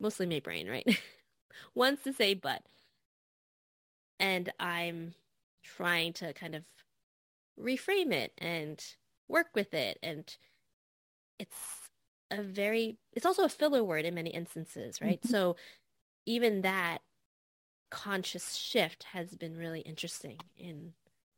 [0.00, 1.00] mostly my brain, right,
[1.74, 2.62] wants to say but.
[4.20, 5.14] And I'm
[5.62, 6.64] trying to kind of
[7.58, 8.82] reframe it and
[9.28, 9.98] work with it.
[10.02, 10.36] And
[11.38, 11.56] it's
[12.30, 15.20] a very, it's also a filler word in many instances, right?
[15.20, 15.30] Mm-hmm.
[15.30, 15.56] So
[16.26, 16.98] even that
[17.90, 20.92] conscious shift has been really interesting in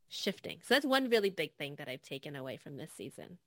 [0.08, 0.58] shifting.
[0.62, 3.38] So that's one really big thing that I've taken away from this season.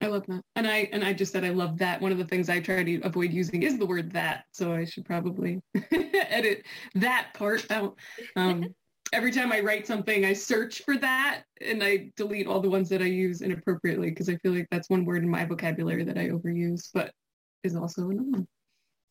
[0.00, 0.42] I love that.
[0.56, 2.00] And I and I just said I love that.
[2.00, 4.44] One of the things I try to avoid using is the word that.
[4.52, 6.66] So I should probably edit
[6.96, 7.96] that part out.
[8.36, 8.74] Um,
[9.14, 12.88] every time I write something, I search for that and I delete all the ones
[12.88, 16.18] that I use inappropriately because I feel like that's one word in my vocabulary that
[16.18, 17.12] I overuse, but
[17.62, 18.48] is also another one.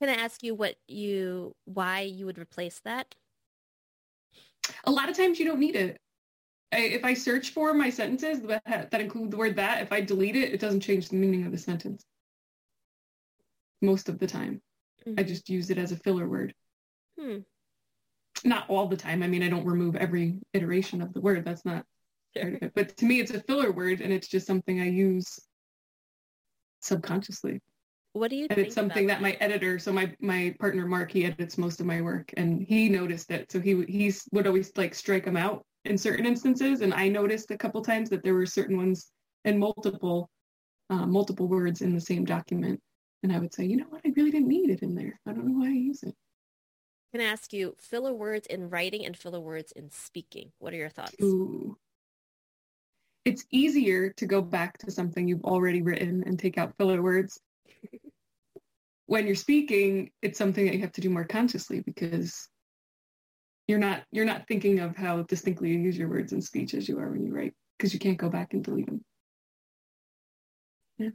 [0.01, 3.15] Can I ask you what you why you would replace that?
[4.83, 5.97] A lot of times you don't need it.
[6.73, 10.01] I, if I search for my sentences that, that include the word that, if I
[10.01, 12.03] delete it, it doesn't change the meaning of the sentence.
[13.81, 14.61] Most of the time.
[15.07, 15.19] Mm-hmm.
[15.19, 16.53] I just use it as a filler word.
[17.19, 17.39] Hmm.
[18.45, 19.23] Not all the time.
[19.23, 21.45] I mean, I don't remove every iteration of the word.
[21.45, 21.85] That's not
[22.35, 22.71] part of it.
[22.75, 25.39] But to me, it's a filler word and it's just something I use
[26.81, 27.61] subconsciously.
[28.13, 31.11] What do you and it's something that, that, my editor, so my my partner Mark,
[31.11, 33.51] he edits most of my work, and he noticed it.
[33.51, 37.49] So he he's would always like strike them out in certain instances, and I noticed
[37.49, 39.09] a couple times that there were certain ones
[39.45, 40.29] and multiple
[40.91, 42.79] uh, multiple words in the same document,
[43.23, 45.19] and I would say, you know what, I really didn't need it in there.
[45.27, 46.13] I don't know why I use it.
[47.13, 50.51] I'm gonna ask you filler words in writing and filler words in speaking.
[50.57, 51.15] What are your thoughts?
[51.21, 51.77] Ooh.
[53.23, 57.39] It's easier to go back to something you've already written and take out filler words
[59.05, 62.49] when you're speaking, it's something that you have to do more consciously because
[63.67, 66.89] you're not you're not thinking of how distinctly you use your words in speech as
[66.89, 69.03] you are when you write because you can't go back and delete them.
[70.97, 71.09] Yeah.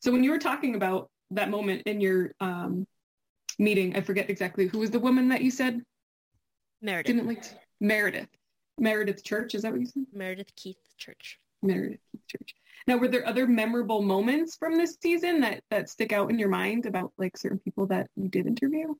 [0.00, 2.86] So when you were talking about that moment in your um,
[3.58, 5.80] meeting, I forget exactly who was the woman that you said
[6.80, 7.14] Meredith.
[7.14, 8.28] Didn't like to, Meredith.
[8.78, 10.04] Meredith Church, is that what you said?
[10.12, 11.38] Meredith Keith Church.
[11.62, 12.54] Meredith Keith Church.
[12.86, 16.50] Now, were there other memorable moments from this season that that stick out in your
[16.50, 18.94] mind about like certain people that you did interview?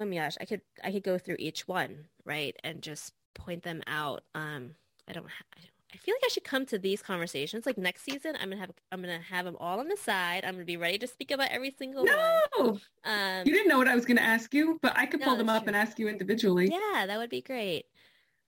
[0.00, 3.62] Oh my gosh, I could I could go through each one, right, and just point
[3.62, 4.22] them out.
[4.34, 4.70] Um,
[5.08, 5.28] I don't.
[5.28, 5.60] Ha- I
[5.96, 8.34] feel like I should come to these conversations like next season.
[8.40, 10.44] I'm gonna have I'm gonna have them all on the side.
[10.44, 12.42] I'm gonna be ready to speak about every single no!
[12.56, 12.80] one.
[13.04, 15.36] Um, you didn't know what I was gonna ask you, but I could no, pull
[15.36, 15.68] them up true.
[15.68, 16.70] and ask you individually.
[16.70, 17.86] Yeah, that would be great.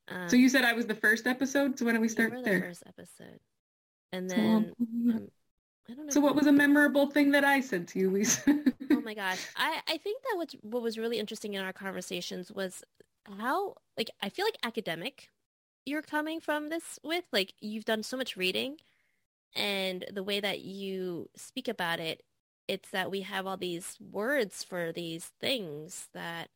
[0.09, 1.79] Um, so you said I was the first episode.
[1.79, 2.61] So why don't we start the there?
[2.61, 3.41] First episode.
[4.13, 4.75] And then
[5.11, 5.27] um,
[5.89, 6.11] I don't know.
[6.13, 8.43] So what was a memorable thing that I said to you, Lisa?
[8.91, 9.47] oh my gosh.
[9.57, 12.83] I, I think that what what was really interesting in our conversations was
[13.39, 15.31] how like I feel like academic
[15.89, 17.25] you're coming from this with.
[17.33, 18.77] Like you've done so much reading
[19.55, 22.23] and the way that you speak about it,
[22.67, 26.49] it's that we have all these words for these things that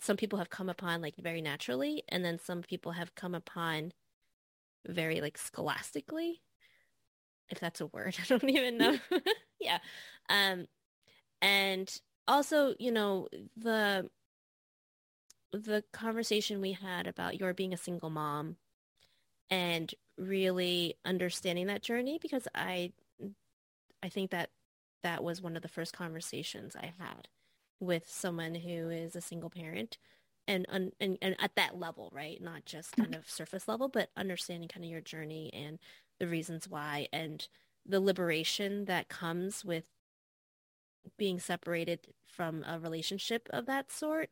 [0.00, 3.92] some people have come upon like very naturally and then some people have come upon
[4.86, 6.40] very like scholastically
[7.50, 8.16] if that's a word.
[8.22, 8.98] I don't even know.
[9.60, 9.78] yeah.
[10.28, 10.66] Um,
[11.40, 11.92] and
[12.26, 14.08] also, you know, the
[15.52, 18.56] the conversation we had about your being a single mom
[19.50, 22.92] and really understanding that journey because I
[24.02, 24.50] I think that
[25.02, 27.28] that was one of the first conversations I had
[27.80, 29.98] with someone who is a single parent
[30.46, 32.40] and, and and at that level, right?
[32.40, 35.78] Not just kind of surface level, but understanding kind of your journey and
[36.18, 37.46] the reasons why and
[37.86, 39.84] the liberation that comes with
[41.16, 44.30] being separated from a relationship of that sort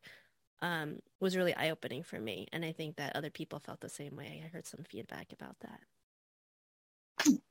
[0.63, 2.49] um, was really eye opening for me.
[2.53, 4.43] And I think that other people felt the same way.
[4.45, 5.81] I heard some feedback about that.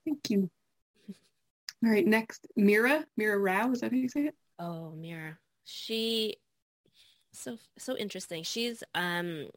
[0.05, 0.49] Thank you.
[1.83, 3.05] All right, next, Mira.
[3.17, 4.35] Mira Rao, is that how you say it?
[4.59, 5.37] Oh, Mira.
[5.65, 6.37] She
[7.33, 8.43] so so interesting.
[8.43, 9.47] She's um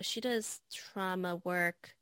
[0.00, 1.94] she does trauma work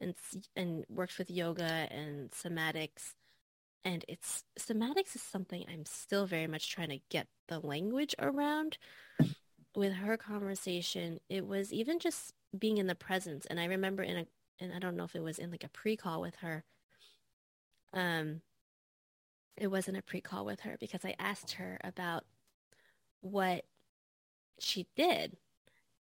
[0.00, 0.14] and
[0.56, 3.14] and works with yoga and somatics
[3.84, 8.78] and it's somatics is something I'm still very much trying to get the language around.
[9.74, 14.18] With her conversation, it was even just being in the presence, and I remember in
[14.18, 14.26] a,
[14.60, 16.64] and I don't know if it was in like a pre-call with her.
[17.94, 18.42] Um,
[19.56, 22.24] it wasn't a pre-call with her because I asked her about
[23.22, 23.64] what
[24.60, 25.36] she did,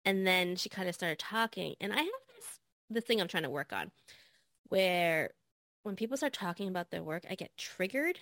[0.03, 3.43] and then she kind of started talking, and I have this the thing I'm trying
[3.43, 3.91] to work on,
[4.67, 5.31] where
[5.83, 8.19] when people start talking about their work, I get triggered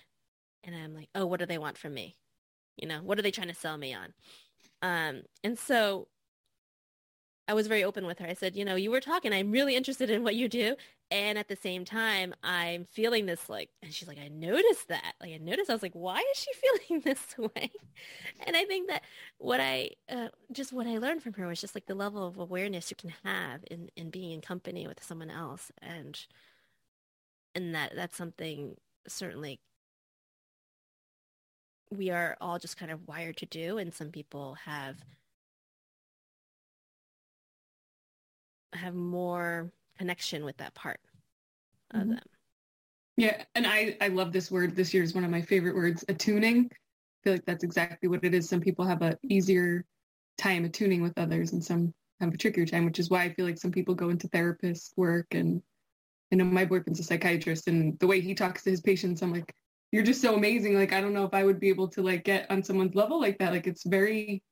[0.64, 2.16] and I'm like, oh, what do they want from me?
[2.78, 4.14] You know, what are they trying to sell me on?
[4.82, 6.08] Um, and so
[7.48, 8.28] I was very open with her.
[8.28, 10.76] I said, you know, you were talking, I'm really interested in what you do.
[11.12, 15.16] And at the same time, I'm feeling this like, and she's like, I noticed that.
[15.20, 16.52] Like, I noticed, I was like, why is she
[16.88, 17.72] feeling this way?
[18.46, 19.02] And I think that
[19.40, 22.38] what I, uh, just what I learned from her was just like the level of
[22.38, 25.72] awareness you can have in, in being in company with someone else.
[25.82, 26.20] And,
[27.60, 28.76] and that that's something
[29.08, 29.60] certainly
[31.92, 34.96] we are all just kind of wired to do and some people have
[38.74, 41.00] have more connection with that part
[41.92, 42.12] of mm-hmm.
[42.12, 42.24] them.
[43.18, 44.76] Yeah and i i love this word.
[44.76, 46.70] This year is one of my favorite words attuning.
[46.72, 48.48] I feel like that's exactly what it is.
[48.48, 49.84] Some people have a easier
[50.38, 53.46] time attuning with others and some have a trickier time which is why i feel
[53.46, 55.62] like some people go into therapist work and
[56.32, 59.34] I know my boyfriend's a psychiatrist and the way he talks to his patients, I'm
[59.34, 59.54] like,
[59.92, 60.76] you're just so amazing.
[60.76, 63.20] Like, I don't know if I would be able to like get on someone's level
[63.20, 63.52] like that.
[63.52, 64.44] Like it's very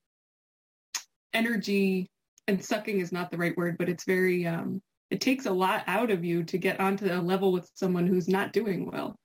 [1.34, 2.10] energy
[2.48, 5.84] and sucking is not the right word, but it's very, um, it takes a lot
[5.86, 9.16] out of you to get onto a level with someone who's not doing well.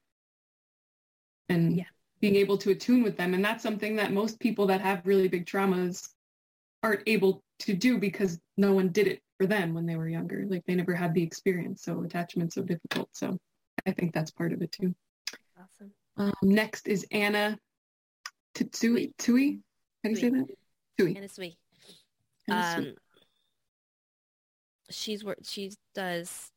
[1.49, 1.85] And yeah.
[2.21, 3.33] being able to attune with them.
[3.35, 6.07] And that's something that most people that have really big traumas
[6.83, 10.44] aren't able to do because no one did it for them when they were younger.
[10.48, 13.09] Like they never had the experience, so attachment's so difficult.
[13.12, 13.37] So
[13.87, 14.94] I think that's part of it too.
[15.59, 15.90] Awesome.
[16.16, 17.59] Um, next is Anna
[18.55, 19.12] Tsui.
[19.18, 19.61] Tsui?
[20.05, 20.46] How do you say that?
[21.00, 21.16] Tsui.
[21.16, 21.57] Anna Tsui.
[22.48, 22.94] Um,
[24.90, 25.38] she's work.
[25.42, 26.52] She does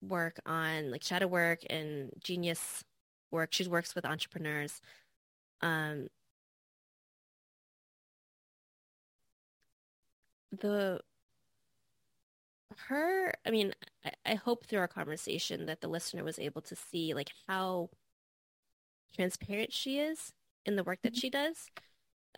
[0.00, 2.82] work on like shadow work and genius
[3.30, 3.52] work.
[3.52, 4.80] She works with entrepreneurs.
[5.60, 6.06] Um,
[10.50, 11.00] the
[12.88, 13.72] her i mean
[14.04, 17.90] I, I, hope through our conversation that the listener was able to see like how
[19.14, 20.32] transparent she is
[20.64, 21.20] in the work that mm-hmm.
[21.20, 21.68] she does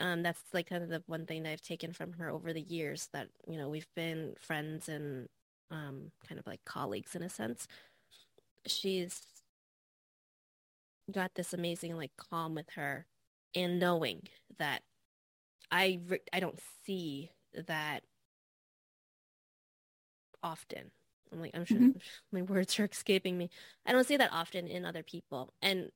[0.00, 2.62] um, that's like kind of the one thing that i've taken from her over the
[2.62, 5.28] years that you know we've been friends and
[5.70, 7.66] um, kind of like colleagues in a sense
[8.66, 9.22] she's
[11.10, 13.06] got this amazing like calm with her
[13.54, 14.22] and knowing
[14.58, 14.82] that
[15.70, 15.98] i
[16.32, 17.30] i don't see
[17.66, 18.02] that
[20.44, 20.92] often.
[21.32, 21.98] I'm like, I'm sure mm-hmm.
[22.32, 23.50] my words are escaping me.
[23.84, 25.52] I don't see that often in other people.
[25.60, 25.90] And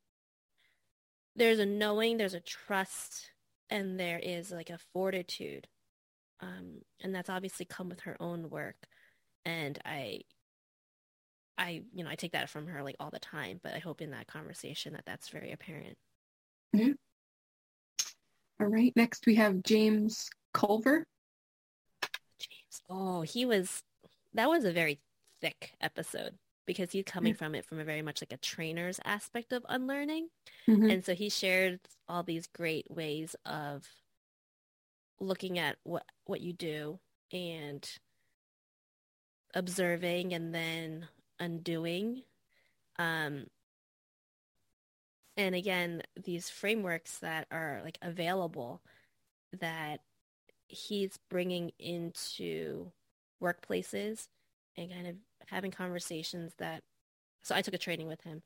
[1.37, 3.31] there's a knowing, there's a trust,
[3.71, 5.69] and there is like a fortitude.
[6.41, 8.77] Um, and that's obviously come with her own work.
[9.45, 10.21] And I,
[11.57, 14.01] I, you know, I take that from her like all the time, but I hope
[14.01, 15.97] in that conversation that that's very apparent.
[16.75, 16.93] Mm-hmm.
[18.61, 18.93] All right.
[18.97, 21.07] Next we have James Culver.
[22.39, 22.83] James.
[22.91, 23.83] Oh, he was
[24.35, 25.01] that was a very
[25.41, 26.35] thick episode
[26.67, 27.45] because he's coming mm-hmm.
[27.45, 30.29] from it from a very much like a trainer's aspect of unlearning.
[30.69, 30.91] Mm-hmm.
[30.91, 33.87] And so he shared all these great ways of
[35.21, 36.99] looking at what what you do
[37.33, 37.89] and
[39.55, 41.09] observing and then
[41.41, 42.23] undoing
[42.99, 43.47] um
[45.37, 48.81] and again these frameworks that are like available
[49.61, 50.01] that
[50.69, 52.93] he's bringing into
[53.43, 54.29] workplaces
[54.77, 56.83] and kind of having conversations that
[57.43, 58.43] so I took a training with him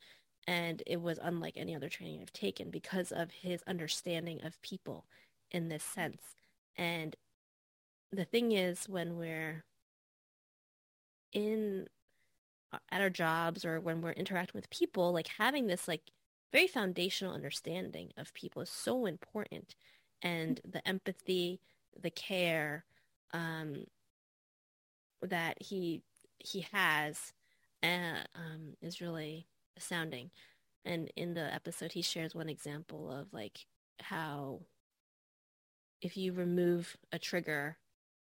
[0.47, 5.05] and it was unlike any other training I've taken because of his understanding of people
[5.51, 6.21] in this sense.
[6.75, 7.15] And
[8.11, 9.63] the thing is when we're
[11.31, 11.87] in
[12.71, 16.11] uh, at our jobs or when we're interacting with people, like having this like
[16.51, 19.75] very foundational understanding of people is so important.
[20.21, 21.59] And the empathy,
[21.99, 22.85] the care,
[23.33, 23.85] um,
[25.27, 26.03] that he
[26.39, 27.33] he has
[27.81, 29.47] uh, um, is really
[29.77, 30.31] astounding.
[30.85, 33.65] And in the episode, he shares one example of like
[34.01, 34.61] how
[36.01, 37.77] if you remove a trigger,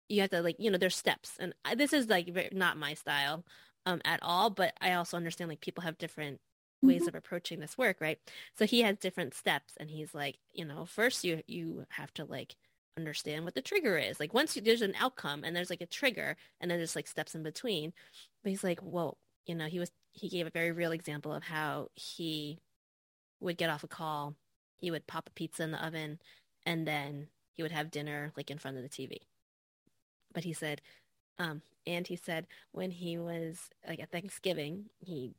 [0.08, 2.94] you have to like you know there's steps, and I, this is like not my
[2.94, 3.44] style
[3.86, 4.50] um, at all.
[4.50, 6.40] But I also understand like people have different
[6.82, 7.10] ways mm-hmm.
[7.10, 8.20] of approaching this work, right?
[8.58, 12.26] So he has different steps, and he's like, you know, first you you have to
[12.26, 12.56] like
[12.98, 14.20] understand what the trigger is.
[14.20, 17.08] Like once you, there's an outcome and there's like a trigger and then there's like
[17.08, 17.94] steps in between.
[18.44, 21.44] But he's like, well, you know, he was he gave a very real example of
[21.44, 22.60] how he
[23.40, 24.36] would get off a call,
[24.78, 26.20] he would pop a pizza in the oven,
[26.66, 29.20] and then he would have dinner like in front of the TV.
[30.34, 30.82] But he said,
[31.40, 35.34] um, and he said when he was like at Thanksgiving, he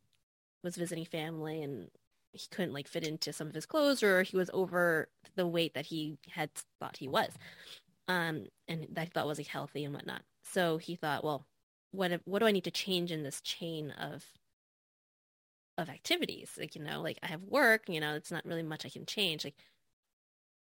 [0.63, 1.91] was visiting family and
[2.33, 5.75] he couldn't like fit into some of his clothes or he was over the weight
[5.75, 6.51] that he had
[6.81, 7.33] thought he was.
[8.07, 10.23] Um, and that he thought was like healthy and whatnot.
[10.43, 11.47] So he thought, well,
[11.91, 14.25] what what do I need to change in this chain of
[15.77, 16.53] of activities?
[16.59, 19.07] Like, you know, like I have work, you know, it's not really much I can
[19.07, 19.45] change.
[19.45, 19.57] Like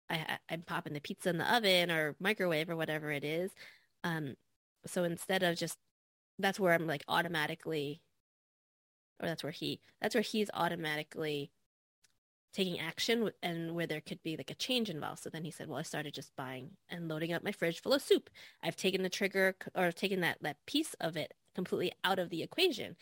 [0.10, 3.52] I I'm popping the pizza in the oven or microwave or whatever it is.
[4.04, 4.36] Um,
[4.86, 5.78] so instead of just
[6.40, 8.02] that's where I'm like automatically
[9.22, 11.52] or that's where he that's where he's automatically
[12.56, 15.22] taking action and where there could be like a change involved.
[15.22, 17.94] So then he said, well, I started just buying and loading up my fridge full
[17.94, 18.30] of soup.
[18.64, 22.44] I've taken the trigger or taken that, that piece of it completely out of the
[22.44, 22.96] equation.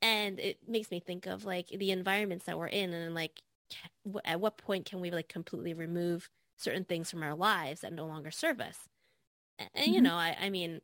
[0.00, 3.42] And it makes me think of like the environments that we're in and like
[4.24, 8.06] at what point can we like completely remove certain things from our lives that no
[8.06, 8.78] longer serve us?
[9.58, 9.92] And, mm-hmm.
[9.94, 10.80] you know, I, I mean,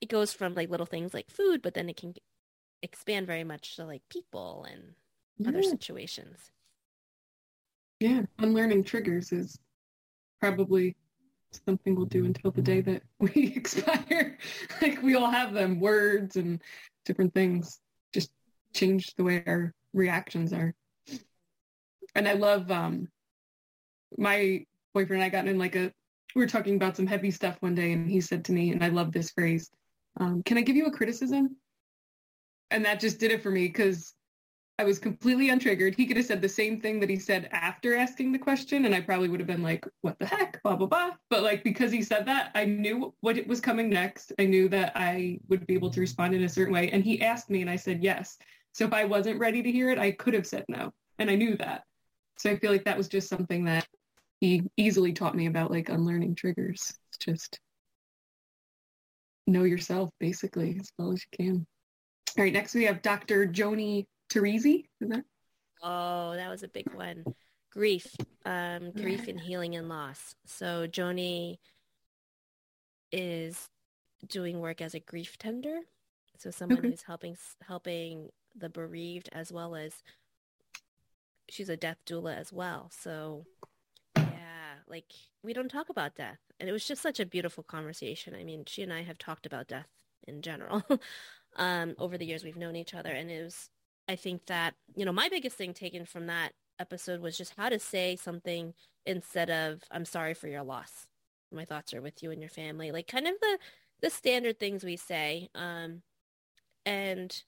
[0.00, 2.14] it goes from like little things like food, but then it can
[2.82, 4.94] expand very much to like people and
[5.38, 5.48] yeah.
[5.48, 6.50] other situations.
[8.00, 9.58] Yeah, unlearning triggers is
[10.40, 10.96] probably
[11.66, 14.38] something we'll do until the day that we expire.
[14.80, 16.62] like we all have them, words and
[17.04, 17.80] different things.
[18.12, 18.30] Just
[18.74, 20.74] change the way our reactions are.
[22.14, 23.08] And I love um
[24.16, 24.64] my
[24.94, 25.92] boyfriend and I got in like a
[26.34, 28.84] we were talking about some heavy stuff one day and he said to me, and
[28.84, 29.70] I love this phrase,
[30.18, 31.56] um, can I give you a criticism?
[32.70, 34.14] And that just did it for me because
[34.78, 35.96] I was completely untriggered.
[35.96, 38.94] He could have said the same thing that he said after asking the question, and
[38.94, 41.10] I probably would have been like, what the heck, blah, blah, blah.
[41.30, 44.32] But like, because he said that, I knew what it was coming next.
[44.38, 46.90] I knew that I would be able to respond in a certain way.
[46.90, 48.38] And he asked me, and I said yes.
[48.72, 50.92] So if I wasn't ready to hear it, I could have said no.
[51.18, 51.82] And I knew that.
[52.38, 53.88] So I feel like that was just something that
[54.40, 56.92] he easily taught me about, like unlearning triggers.
[57.08, 57.58] It's just
[59.48, 61.66] know yourself, basically, as well as you can.
[62.38, 63.48] All right, next we have Dr.
[63.48, 64.84] Joni Teresi.
[65.00, 65.24] That?
[65.82, 67.24] Oh, that was a big one.
[67.72, 68.06] Grief,
[68.46, 70.36] um, grief and healing and loss.
[70.46, 71.58] So Joni
[73.10, 73.68] is
[74.28, 75.80] doing work as a grief tender.
[76.38, 76.90] So someone okay.
[76.90, 77.36] who's helping
[77.66, 79.92] helping the bereaved as well as
[81.48, 82.88] she's a death doula as well.
[82.96, 83.46] So
[84.16, 85.12] yeah, like
[85.42, 86.38] we don't talk about death.
[86.60, 88.36] And it was just such a beautiful conversation.
[88.36, 89.88] I mean, she and I have talked about death
[90.28, 90.84] in general.
[91.56, 93.70] um, over the years we've known each other and it was
[94.08, 97.68] I think that, you know, my biggest thing taken from that episode was just how
[97.68, 98.72] to say something
[99.04, 101.06] instead of I'm sorry for your loss.
[101.52, 102.90] My thoughts are with you and your family.
[102.90, 103.58] Like kind of the
[104.00, 105.50] the standard things we say.
[105.54, 106.02] Um
[106.86, 107.42] and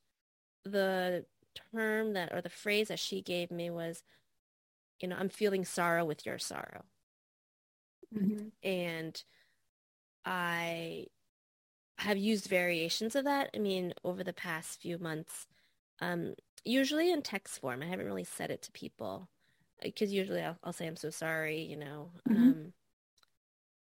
[0.65, 1.25] the
[1.75, 4.03] term that or the phrase that she gave me was
[5.01, 6.85] you know, I'm feeling sorrow with your sorrow.
[8.15, 8.49] Mm-hmm.
[8.63, 9.25] And
[10.27, 11.07] I
[12.01, 13.51] have used variations of that.
[13.55, 15.47] I mean, over the past few months,
[16.01, 16.35] um,
[16.65, 17.83] usually in text form.
[17.83, 19.29] I haven't really said it to people
[19.83, 22.11] because usually I'll, I'll, say I'm so sorry, you know.
[22.29, 22.43] Mm-hmm.
[22.43, 22.73] Um,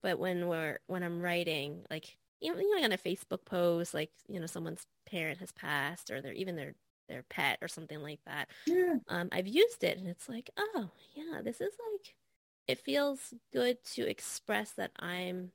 [0.02, 3.94] but when we're when I'm writing, like you know, you know, on a Facebook post,
[3.94, 6.76] like you know, someone's parent has passed, or they're even their
[7.10, 8.50] their pet or something like that.
[8.68, 8.96] Yeah.
[9.08, 12.16] Um, I've used it, and it's like, oh yeah, this is like,
[12.68, 15.52] it feels good to express that I'm,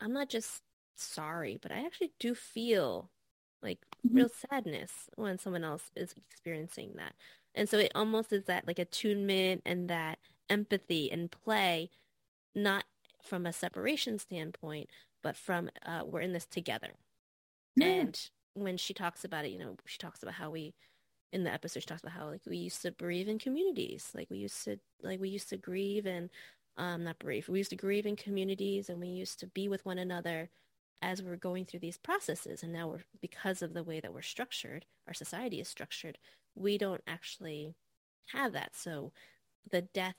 [0.00, 0.62] I'm not just
[1.00, 3.10] sorry, but I actually do feel
[3.62, 4.16] like mm-hmm.
[4.16, 7.14] real sadness when someone else is experiencing that.
[7.54, 11.90] And so it almost is that like attunement and that empathy and play,
[12.54, 12.84] not
[13.22, 14.88] from a separation standpoint,
[15.22, 16.92] but from uh, we're in this together.
[17.76, 17.86] Yeah.
[17.86, 20.74] And when she talks about it, you know, she talks about how we
[21.32, 24.10] in the episode she talks about how like we used to grieve in communities.
[24.14, 26.30] Like we used to like we used to grieve and
[26.76, 27.48] um not grieve.
[27.48, 30.50] We used to grieve in communities and we used to be with one another
[31.02, 34.22] as we're going through these processes and now we're because of the way that we're
[34.22, 36.18] structured our society is structured
[36.54, 37.74] we don't actually
[38.32, 38.70] have that.
[38.74, 39.12] So
[39.70, 40.16] the death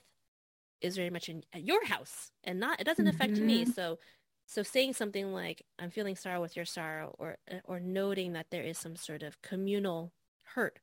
[0.82, 3.46] is very much in at your house and not it doesn't affect mm-hmm.
[3.46, 4.00] me so
[4.48, 8.64] so saying something like i'm feeling sorrow with your sorrow or or noting that there
[8.64, 10.12] is some sort of communal
[10.56, 10.80] hurt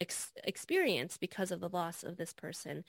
[0.00, 2.84] ex- experience because of the loss of this person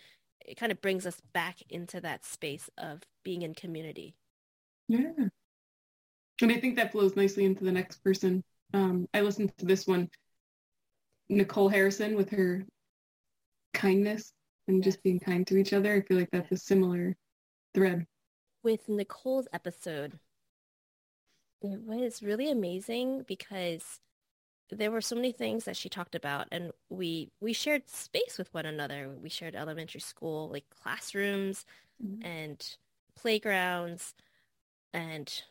[0.45, 4.15] it kind of brings us back into that space of being in community.
[4.87, 5.27] Yeah
[6.41, 8.43] and I think that flows nicely into the next person.
[8.73, 10.09] Um, I listened to this one,
[11.29, 12.65] Nicole Harrison, with her
[13.73, 14.31] kindness
[14.67, 15.93] and just being kind to each other.
[15.93, 17.15] I feel like that's a similar
[17.73, 18.05] thread.
[18.63, 20.19] With Nicole's episode,
[21.61, 23.99] it was really amazing because
[24.71, 28.53] there were so many things that she talked about and we we shared space with
[28.53, 31.65] one another we shared elementary school like classrooms
[31.99, 32.23] mm-hmm.
[32.23, 32.75] and
[33.15, 34.13] playgrounds
[34.93, 35.43] and,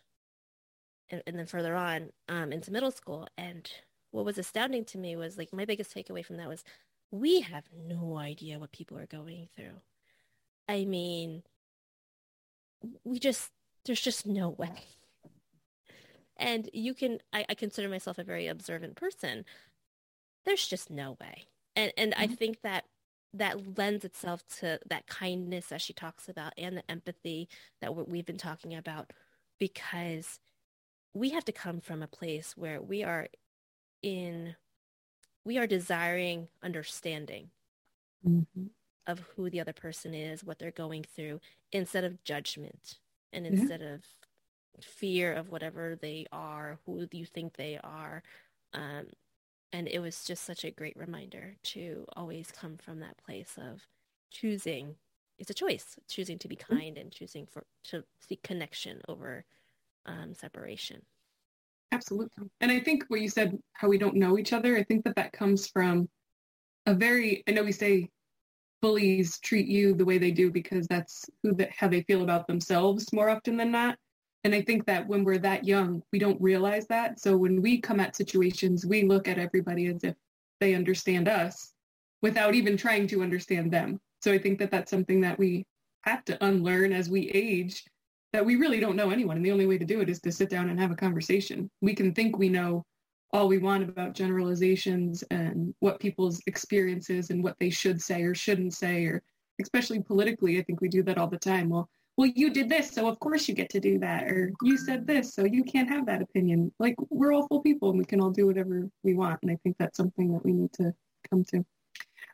[1.11, 3.29] and and then further on um into middle school.
[3.37, 3.71] And
[4.11, 6.65] what was astounding to me was like my biggest takeaway from that was
[7.11, 9.81] we have no idea what people are going through.
[10.69, 11.43] I mean
[13.05, 13.51] we just
[13.85, 14.85] there's just no way.
[16.37, 19.45] And you can I, I consider myself a very observant person.
[20.45, 21.47] There's just no way.
[21.75, 22.23] And and mm-hmm.
[22.23, 22.85] i think that
[23.35, 27.49] that lends itself to that kindness that she talks about and the empathy
[27.81, 29.13] that we've been talking about
[29.59, 30.41] because
[31.15, 33.29] we have to come from a place where we are
[34.03, 34.55] in
[35.45, 37.51] we are desiring understanding
[38.27, 38.67] mm-hmm.
[39.07, 41.41] of who the other person is what they're going through
[41.73, 42.99] instead of judgment
[43.33, 44.05] and instead of
[44.83, 48.23] fear of whatever they are, who you think they are.
[48.73, 49.07] Um,
[49.73, 53.87] and it was just such a great reminder to always come from that place of
[54.31, 54.97] choosing.
[55.39, 56.77] It's a choice, choosing to be mm-hmm.
[56.77, 59.45] kind and choosing for to seek connection over
[60.07, 61.01] um, separation.
[61.92, 62.49] Absolutely.
[62.61, 65.16] And I think what you said, how we don't know each other, I think that
[65.16, 66.09] that comes from
[66.86, 68.09] a very, I know we say
[68.80, 72.46] bullies treat you the way they do because that's who the, how they feel about
[72.46, 73.96] themselves more often than not.
[74.44, 77.18] And I think that when we're that young, we don't realize that.
[77.18, 80.14] So when we come at situations, we look at everybody as if
[80.61, 81.72] they understand us
[82.22, 84.01] without even trying to understand them.
[84.22, 85.66] So I think that that's something that we
[86.03, 87.84] have to unlearn as we age
[88.33, 89.37] that we really don't know anyone.
[89.37, 91.70] And the only way to do it is to sit down and have a conversation.
[91.81, 92.85] We can think we know
[93.33, 98.35] all we want about generalizations and what people's experiences and what they should say or
[98.35, 99.22] shouldn't say, or
[99.61, 101.68] especially politically, I think we do that all the time.
[101.68, 104.24] Well, well, you did this, so of course you get to do that.
[104.24, 106.72] Or you said this, so you can't have that opinion.
[106.79, 109.39] Like we're all full people and we can all do whatever we want.
[109.43, 110.93] And I think that's something that we need to
[111.31, 111.59] come to.
[111.59, 111.64] All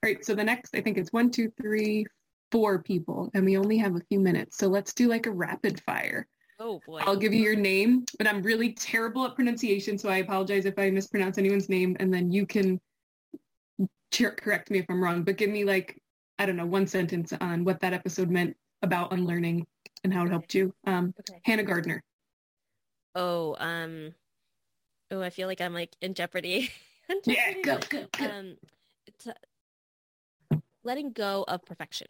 [0.03, 2.07] right, so the next, I think it's one, two, three,
[2.55, 4.57] four people, and we only have a few minutes.
[4.59, 6.29] So let's do like a rapid fire.
[6.61, 7.01] Oh boy.
[7.01, 10.79] I'll give you your name, but I'm really terrible at pronunciation, so I apologize if
[10.79, 12.81] I mispronounce anyone's name, and then you can
[14.13, 15.25] correct me if I'm wrong.
[15.25, 16.01] But give me like
[16.39, 19.67] I don't know one sentence on what that episode meant about unlearning
[20.05, 20.73] and how it helped you.
[20.87, 21.41] Um, okay.
[21.45, 22.05] Hannah Gardner.
[23.17, 24.15] Oh, um,
[25.11, 26.71] oh, I feel like I'm like in jeopardy.
[27.11, 27.37] jeopardy.
[27.37, 28.27] Yeah, go, go, go.
[28.27, 28.57] Um,
[30.53, 32.07] uh, letting go of perfection.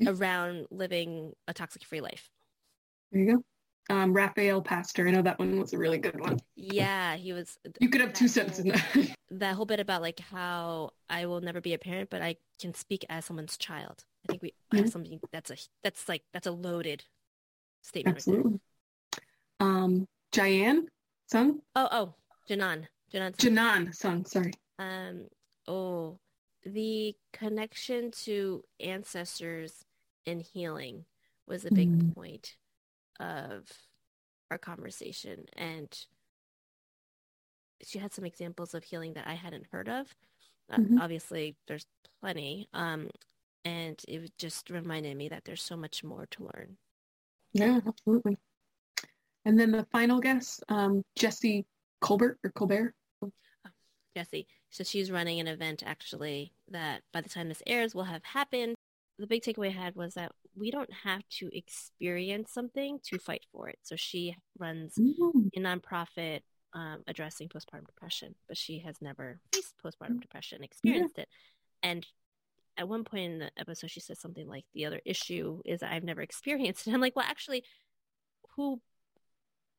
[0.06, 2.30] around living a toxic-free life.
[3.12, 3.44] There you go.
[3.94, 5.08] Um, Raphael Pastor.
[5.08, 6.38] I know that one was a really good one.
[6.54, 7.58] Yeah, he was.
[7.80, 9.16] You could have two sentences in that.
[9.30, 12.72] that whole bit about like how I will never be a parent, but I can
[12.72, 14.04] speak as someone's child.
[14.28, 14.78] I think we mm-hmm.
[14.78, 17.04] have something that's a that's like that's a loaded
[17.82, 18.18] statement.
[18.18, 18.52] Absolutely.
[18.52, 18.60] Right
[19.60, 20.86] um, Jayan
[21.26, 21.60] Sung.
[21.76, 22.14] Oh, oh,
[22.48, 22.86] Janan.
[23.12, 23.36] Janan.
[23.36, 24.24] Janan Sung.
[24.24, 24.52] Sorry.
[24.78, 25.26] Um.
[25.68, 26.18] Oh,
[26.64, 29.84] the connection to ancestors
[30.26, 31.04] and healing
[31.46, 32.14] was a big mm.
[32.14, 32.56] point
[33.18, 33.64] of
[34.50, 35.88] our conversation, and
[37.82, 40.14] she had some examples of healing that I hadn't heard of.
[40.70, 40.98] Uh, mm-hmm.
[40.98, 41.86] Uh, obviously, there's
[42.20, 42.68] plenty.
[42.72, 43.08] Um,
[43.64, 46.76] and it just reminded me that there's so much more to learn.
[47.52, 48.38] Yeah, absolutely.
[49.44, 51.66] And then the final guest, um, Jessie
[52.00, 52.94] Colbert or Colbert.
[53.22, 53.30] Oh,
[54.16, 54.46] Jessie.
[54.70, 58.76] So she's running an event actually that by the time this airs will have happened.
[59.20, 63.44] The big takeaway I had was that we don't have to experience something to fight
[63.52, 63.78] for it.
[63.82, 65.48] So she runs mm-hmm.
[65.54, 66.40] a nonprofit
[66.72, 70.22] um, addressing postpartum depression, but she has never faced postpartum mm.
[70.22, 71.22] depression, experienced yeah.
[71.22, 71.28] it.
[71.82, 72.06] And
[72.78, 76.04] at one point in the episode, she says something like, "The other issue is I've
[76.04, 77.64] never experienced it." I'm like, well, actually,
[78.56, 78.80] who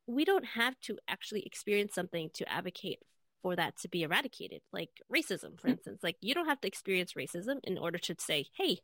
[0.05, 2.99] we don't have to actually experience something to advocate
[3.41, 5.71] for that to be eradicated, like racism, for mm.
[5.71, 6.01] instance.
[6.03, 8.79] Like you don't have to experience racism in order to say, "Hey,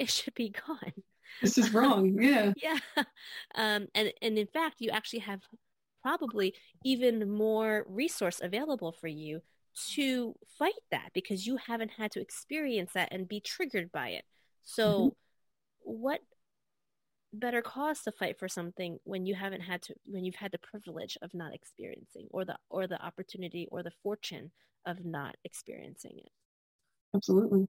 [0.00, 0.92] it should be gone."
[1.40, 2.18] This is wrong.
[2.20, 2.52] Yeah.
[2.56, 2.78] yeah.
[3.54, 5.42] Um, and and in fact, you actually have
[6.02, 9.42] probably even more resource available for you
[9.94, 14.24] to fight that because you haven't had to experience that and be triggered by it.
[14.62, 15.92] So, mm-hmm.
[16.00, 16.20] what
[17.32, 20.58] better cause to fight for something when you haven't had to when you've had the
[20.58, 24.50] privilege of not experiencing or the or the opportunity or the fortune
[24.84, 26.32] of not experiencing it
[27.14, 27.68] absolutely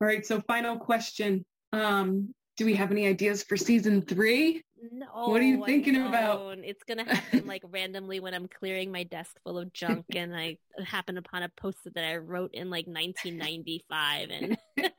[0.00, 5.06] all right so final question um do we have any ideas for season three no,
[5.28, 6.58] what are you thinking about?
[6.58, 10.58] It's gonna happen like randomly when I'm clearing my desk full of junk, and I
[10.84, 14.30] happen upon a post that I wrote in like 1995.
[14.30, 14.58] And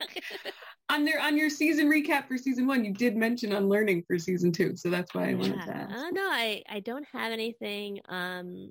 [0.88, 4.52] on their on your season recap for season one, you did mention unlearning for season
[4.52, 5.64] two, so that's why I wanted yeah.
[5.64, 5.94] to ask.
[5.94, 8.00] Uh, no, I I don't have anything.
[8.08, 8.70] Um,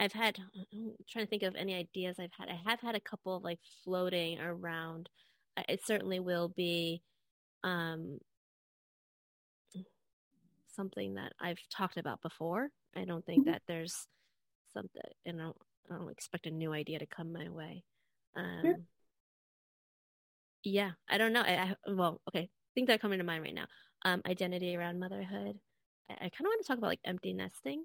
[0.00, 0.38] I've had
[0.72, 2.48] I'm trying to think of any ideas I've had.
[2.48, 5.08] I have had a couple like floating around.
[5.68, 7.02] It certainly will be
[7.62, 8.18] um
[10.74, 12.68] something that I've talked about before.
[12.96, 13.52] I don't think mm-hmm.
[13.52, 14.06] that there's
[14.72, 15.56] something, and I don't,
[15.90, 17.84] I don't expect a new idea to come my way.
[18.36, 18.74] Um, yeah.
[20.64, 21.42] yeah, I don't know.
[21.42, 23.66] I, I well, okay, things that coming to mind right now.
[24.04, 25.58] Um, identity around motherhood.
[26.10, 27.84] I, I kind of want to talk about like empty nesting,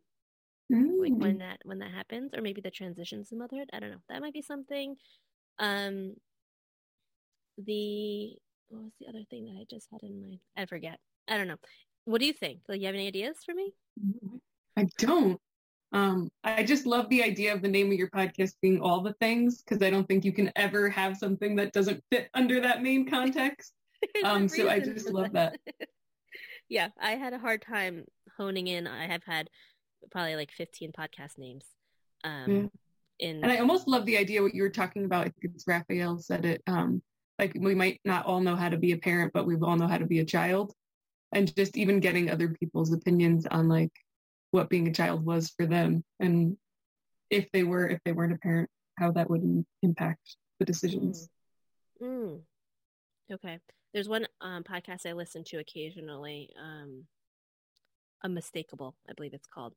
[0.72, 1.00] mm.
[1.00, 1.40] like when mm.
[1.40, 3.70] that when that happens, or maybe the transitions to motherhood.
[3.74, 4.02] I don't know.
[4.10, 4.96] That might be something.
[5.60, 6.16] Um,
[7.66, 8.36] the
[8.70, 10.40] what was the other thing that I just had in mind?
[10.56, 11.00] I forget.
[11.28, 11.58] I don't know.
[12.06, 12.60] What do you think?
[12.68, 13.74] Like, you have any ideas for me?
[14.78, 15.40] I don't.
[15.92, 19.14] Um, I just love the idea of the name of your podcast being all the
[19.14, 22.84] things because I don't think you can ever have something that doesn't fit under that
[22.84, 23.74] main context.
[24.24, 25.60] um, so I just love that.
[26.70, 28.06] yeah, I had a hard time
[28.38, 28.88] honing in.
[28.88, 29.50] I have had
[30.12, 31.66] probably like 15 podcast names.
[32.24, 32.72] Um,
[33.20, 33.28] yeah.
[33.28, 33.44] in...
[33.44, 35.22] And I almost love the idea what you were talking about.
[35.22, 36.62] I think it's Raphael said it.
[36.68, 37.02] Um,
[37.40, 39.88] like we might not all know how to be a parent, but we all know
[39.88, 40.74] how to be a child.
[41.32, 43.92] And just even getting other people's opinions on like
[44.52, 46.58] what being a child was for them and
[47.30, 51.30] if they were if they weren't a parent how that would impact the decisions.
[52.02, 52.08] Mm.
[52.08, 52.42] Mm.
[53.34, 53.60] okay.
[53.94, 57.06] There's one um, podcast i listen to occasionally um,
[58.24, 59.74] unmistakable i believe it's called.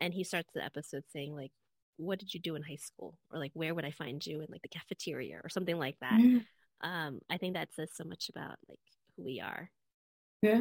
[0.00, 1.52] And he starts the episode saying like
[1.98, 3.18] what did you do in high school?
[3.32, 5.40] Or like where would i find you in like the cafeteria?
[5.42, 6.20] or something like that.
[6.20, 6.44] Mm.
[6.82, 8.78] Um, i think that says so much about like
[9.16, 9.70] who we are
[10.42, 10.60] yeah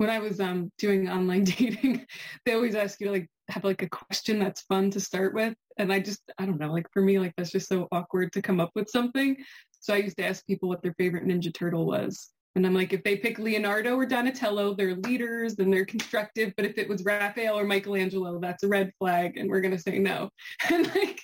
[0.00, 2.06] when I was um, doing online dating,
[2.46, 5.54] they always ask you to like have like a question that's fun to start with.
[5.76, 8.40] And I just, I don't know, like for me, like that's just so awkward to
[8.40, 9.36] come up with something.
[9.80, 12.30] So I used to ask people what their favorite Ninja Turtle was.
[12.56, 16.54] And I'm like, if they pick Leonardo or Donatello, they're leaders and they're constructive.
[16.56, 19.36] But if it was Raphael or Michelangelo, that's a red flag.
[19.36, 20.30] And we're to say no.
[20.72, 21.20] And like,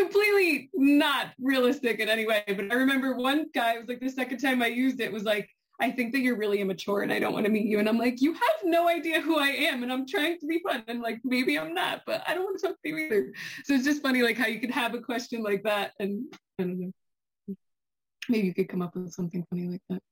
[0.00, 2.42] completely not realistic in any way.
[2.46, 5.24] But I remember one guy, it was like the second time I used it, was
[5.24, 5.48] like,
[5.80, 7.78] I think that you're really immature and I don't want to meet you.
[7.78, 9.82] And I'm like, you have no idea who I am.
[9.82, 10.82] And I'm trying to be fun.
[10.88, 13.32] And like, maybe I'm not, but I don't want to talk to you either.
[13.64, 15.92] So it's just funny, like how you could have a question like that.
[15.98, 16.24] And
[16.58, 16.92] I don't know.
[18.28, 20.02] Maybe you could come up with something funny like that.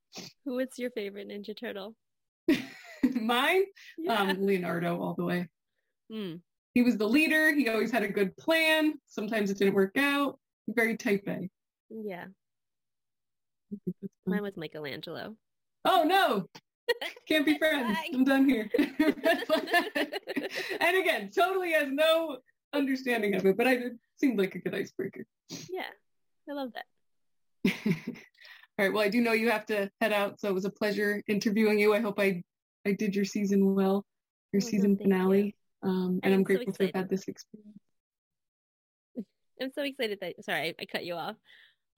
[0.47, 1.95] Who is your favorite Ninja Turtle?
[3.21, 3.65] Mine?
[3.99, 4.23] Yeah.
[4.23, 5.49] Um, Leonardo all the way.
[6.11, 6.41] Mm.
[6.75, 7.55] He was the leader.
[7.55, 8.95] He always had a good plan.
[9.07, 10.39] Sometimes it didn't work out.
[10.69, 11.49] Very type A.
[11.91, 12.27] Yeah.
[14.27, 15.37] Mine was Michelangelo
[15.89, 16.49] oh no,
[17.29, 17.99] can't be friends.
[18.15, 18.71] I'm done here.
[18.79, 18.91] and
[20.97, 22.39] again, totally has no
[22.73, 25.25] understanding of it, but I it seemed like a good icebreaker.
[25.71, 25.83] Yeah,
[26.49, 26.85] I love that.
[28.79, 28.93] All right.
[28.93, 31.79] Well, I do know you have to head out, so it was a pleasure interviewing
[31.79, 31.95] you.
[31.95, 32.43] I hope I
[32.87, 34.05] I did your season well,
[34.53, 37.79] your oh, season finale, um, and I'm, I'm grateful so to have had this experience.
[39.61, 41.37] I'm so excited that sorry I, I cut you off.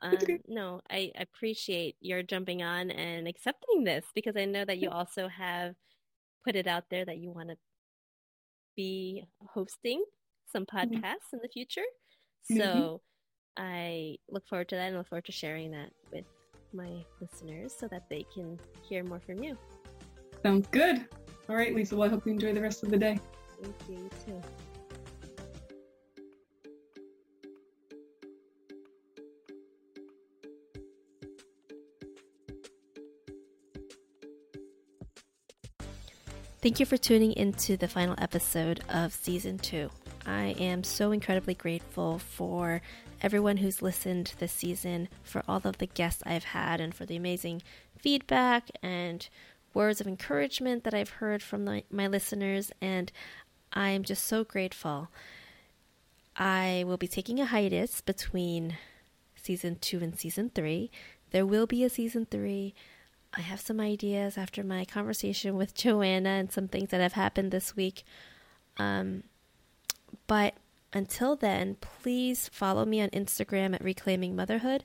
[0.03, 0.17] Um,
[0.49, 5.29] no, I appreciate your jumping on and accepting this because I know that you also
[5.29, 5.75] have
[6.45, 7.57] put it out there that you want to
[8.77, 10.03] be hosting
[10.51, 10.77] some mm-hmm.
[10.79, 11.37] podcasts mm-hmm.
[11.37, 11.85] in the future.
[12.45, 12.97] So mm-hmm.
[13.63, 16.25] I look forward to that and look forward to sharing that with
[16.73, 18.59] my listeners so that they can
[18.89, 19.59] hear more from you.
[20.43, 21.07] Sounds good.
[21.49, 21.97] All right, Lisa.
[21.97, 23.19] Well, I hope you enjoy the rest of the day.
[23.63, 24.43] You too.
[36.63, 39.91] Thank you for tuning into the final episode of season two.
[40.27, 42.83] I am so incredibly grateful for
[43.23, 47.17] everyone who's listened this season, for all of the guests I've had, and for the
[47.17, 47.63] amazing
[47.99, 49.27] feedback and
[49.73, 52.71] words of encouragement that I've heard from the, my listeners.
[52.81, 53.11] And
[53.73, 55.09] I'm just so grateful.
[56.37, 58.77] I will be taking a hiatus between
[59.37, 60.91] season two and season three.
[61.31, 62.75] There will be a season three.
[63.35, 67.53] I have some ideas after my conversation with JoAnna and some things that have happened
[67.53, 68.05] this week.
[68.77, 69.25] Um,
[70.27, 70.55] but
[70.93, 74.85] until then, please follow me on Instagram at Reclaiming Motherhood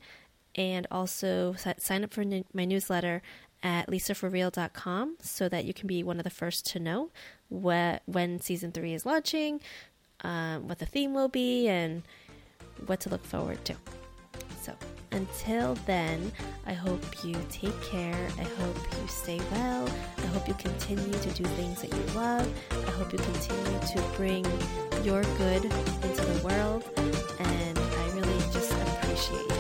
[0.54, 2.24] and also sign up for
[2.54, 3.22] my newsletter
[3.64, 7.10] at lisaforreal.com so that you can be one of the first to know
[7.50, 9.62] what when season three is launching,
[10.22, 12.04] um, what the theme will be, and
[12.86, 13.76] what to look forward to.
[14.62, 14.74] So
[15.12, 16.32] until then,
[16.66, 18.28] I hope you take care.
[18.40, 19.88] I hope you stay well.
[20.18, 22.52] I hope you continue to do things that you love.
[22.72, 24.46] I hope you continue to bring
[25.04, 26.84] your good into the world.
[27.40, 29.55] And I really just appreciate you.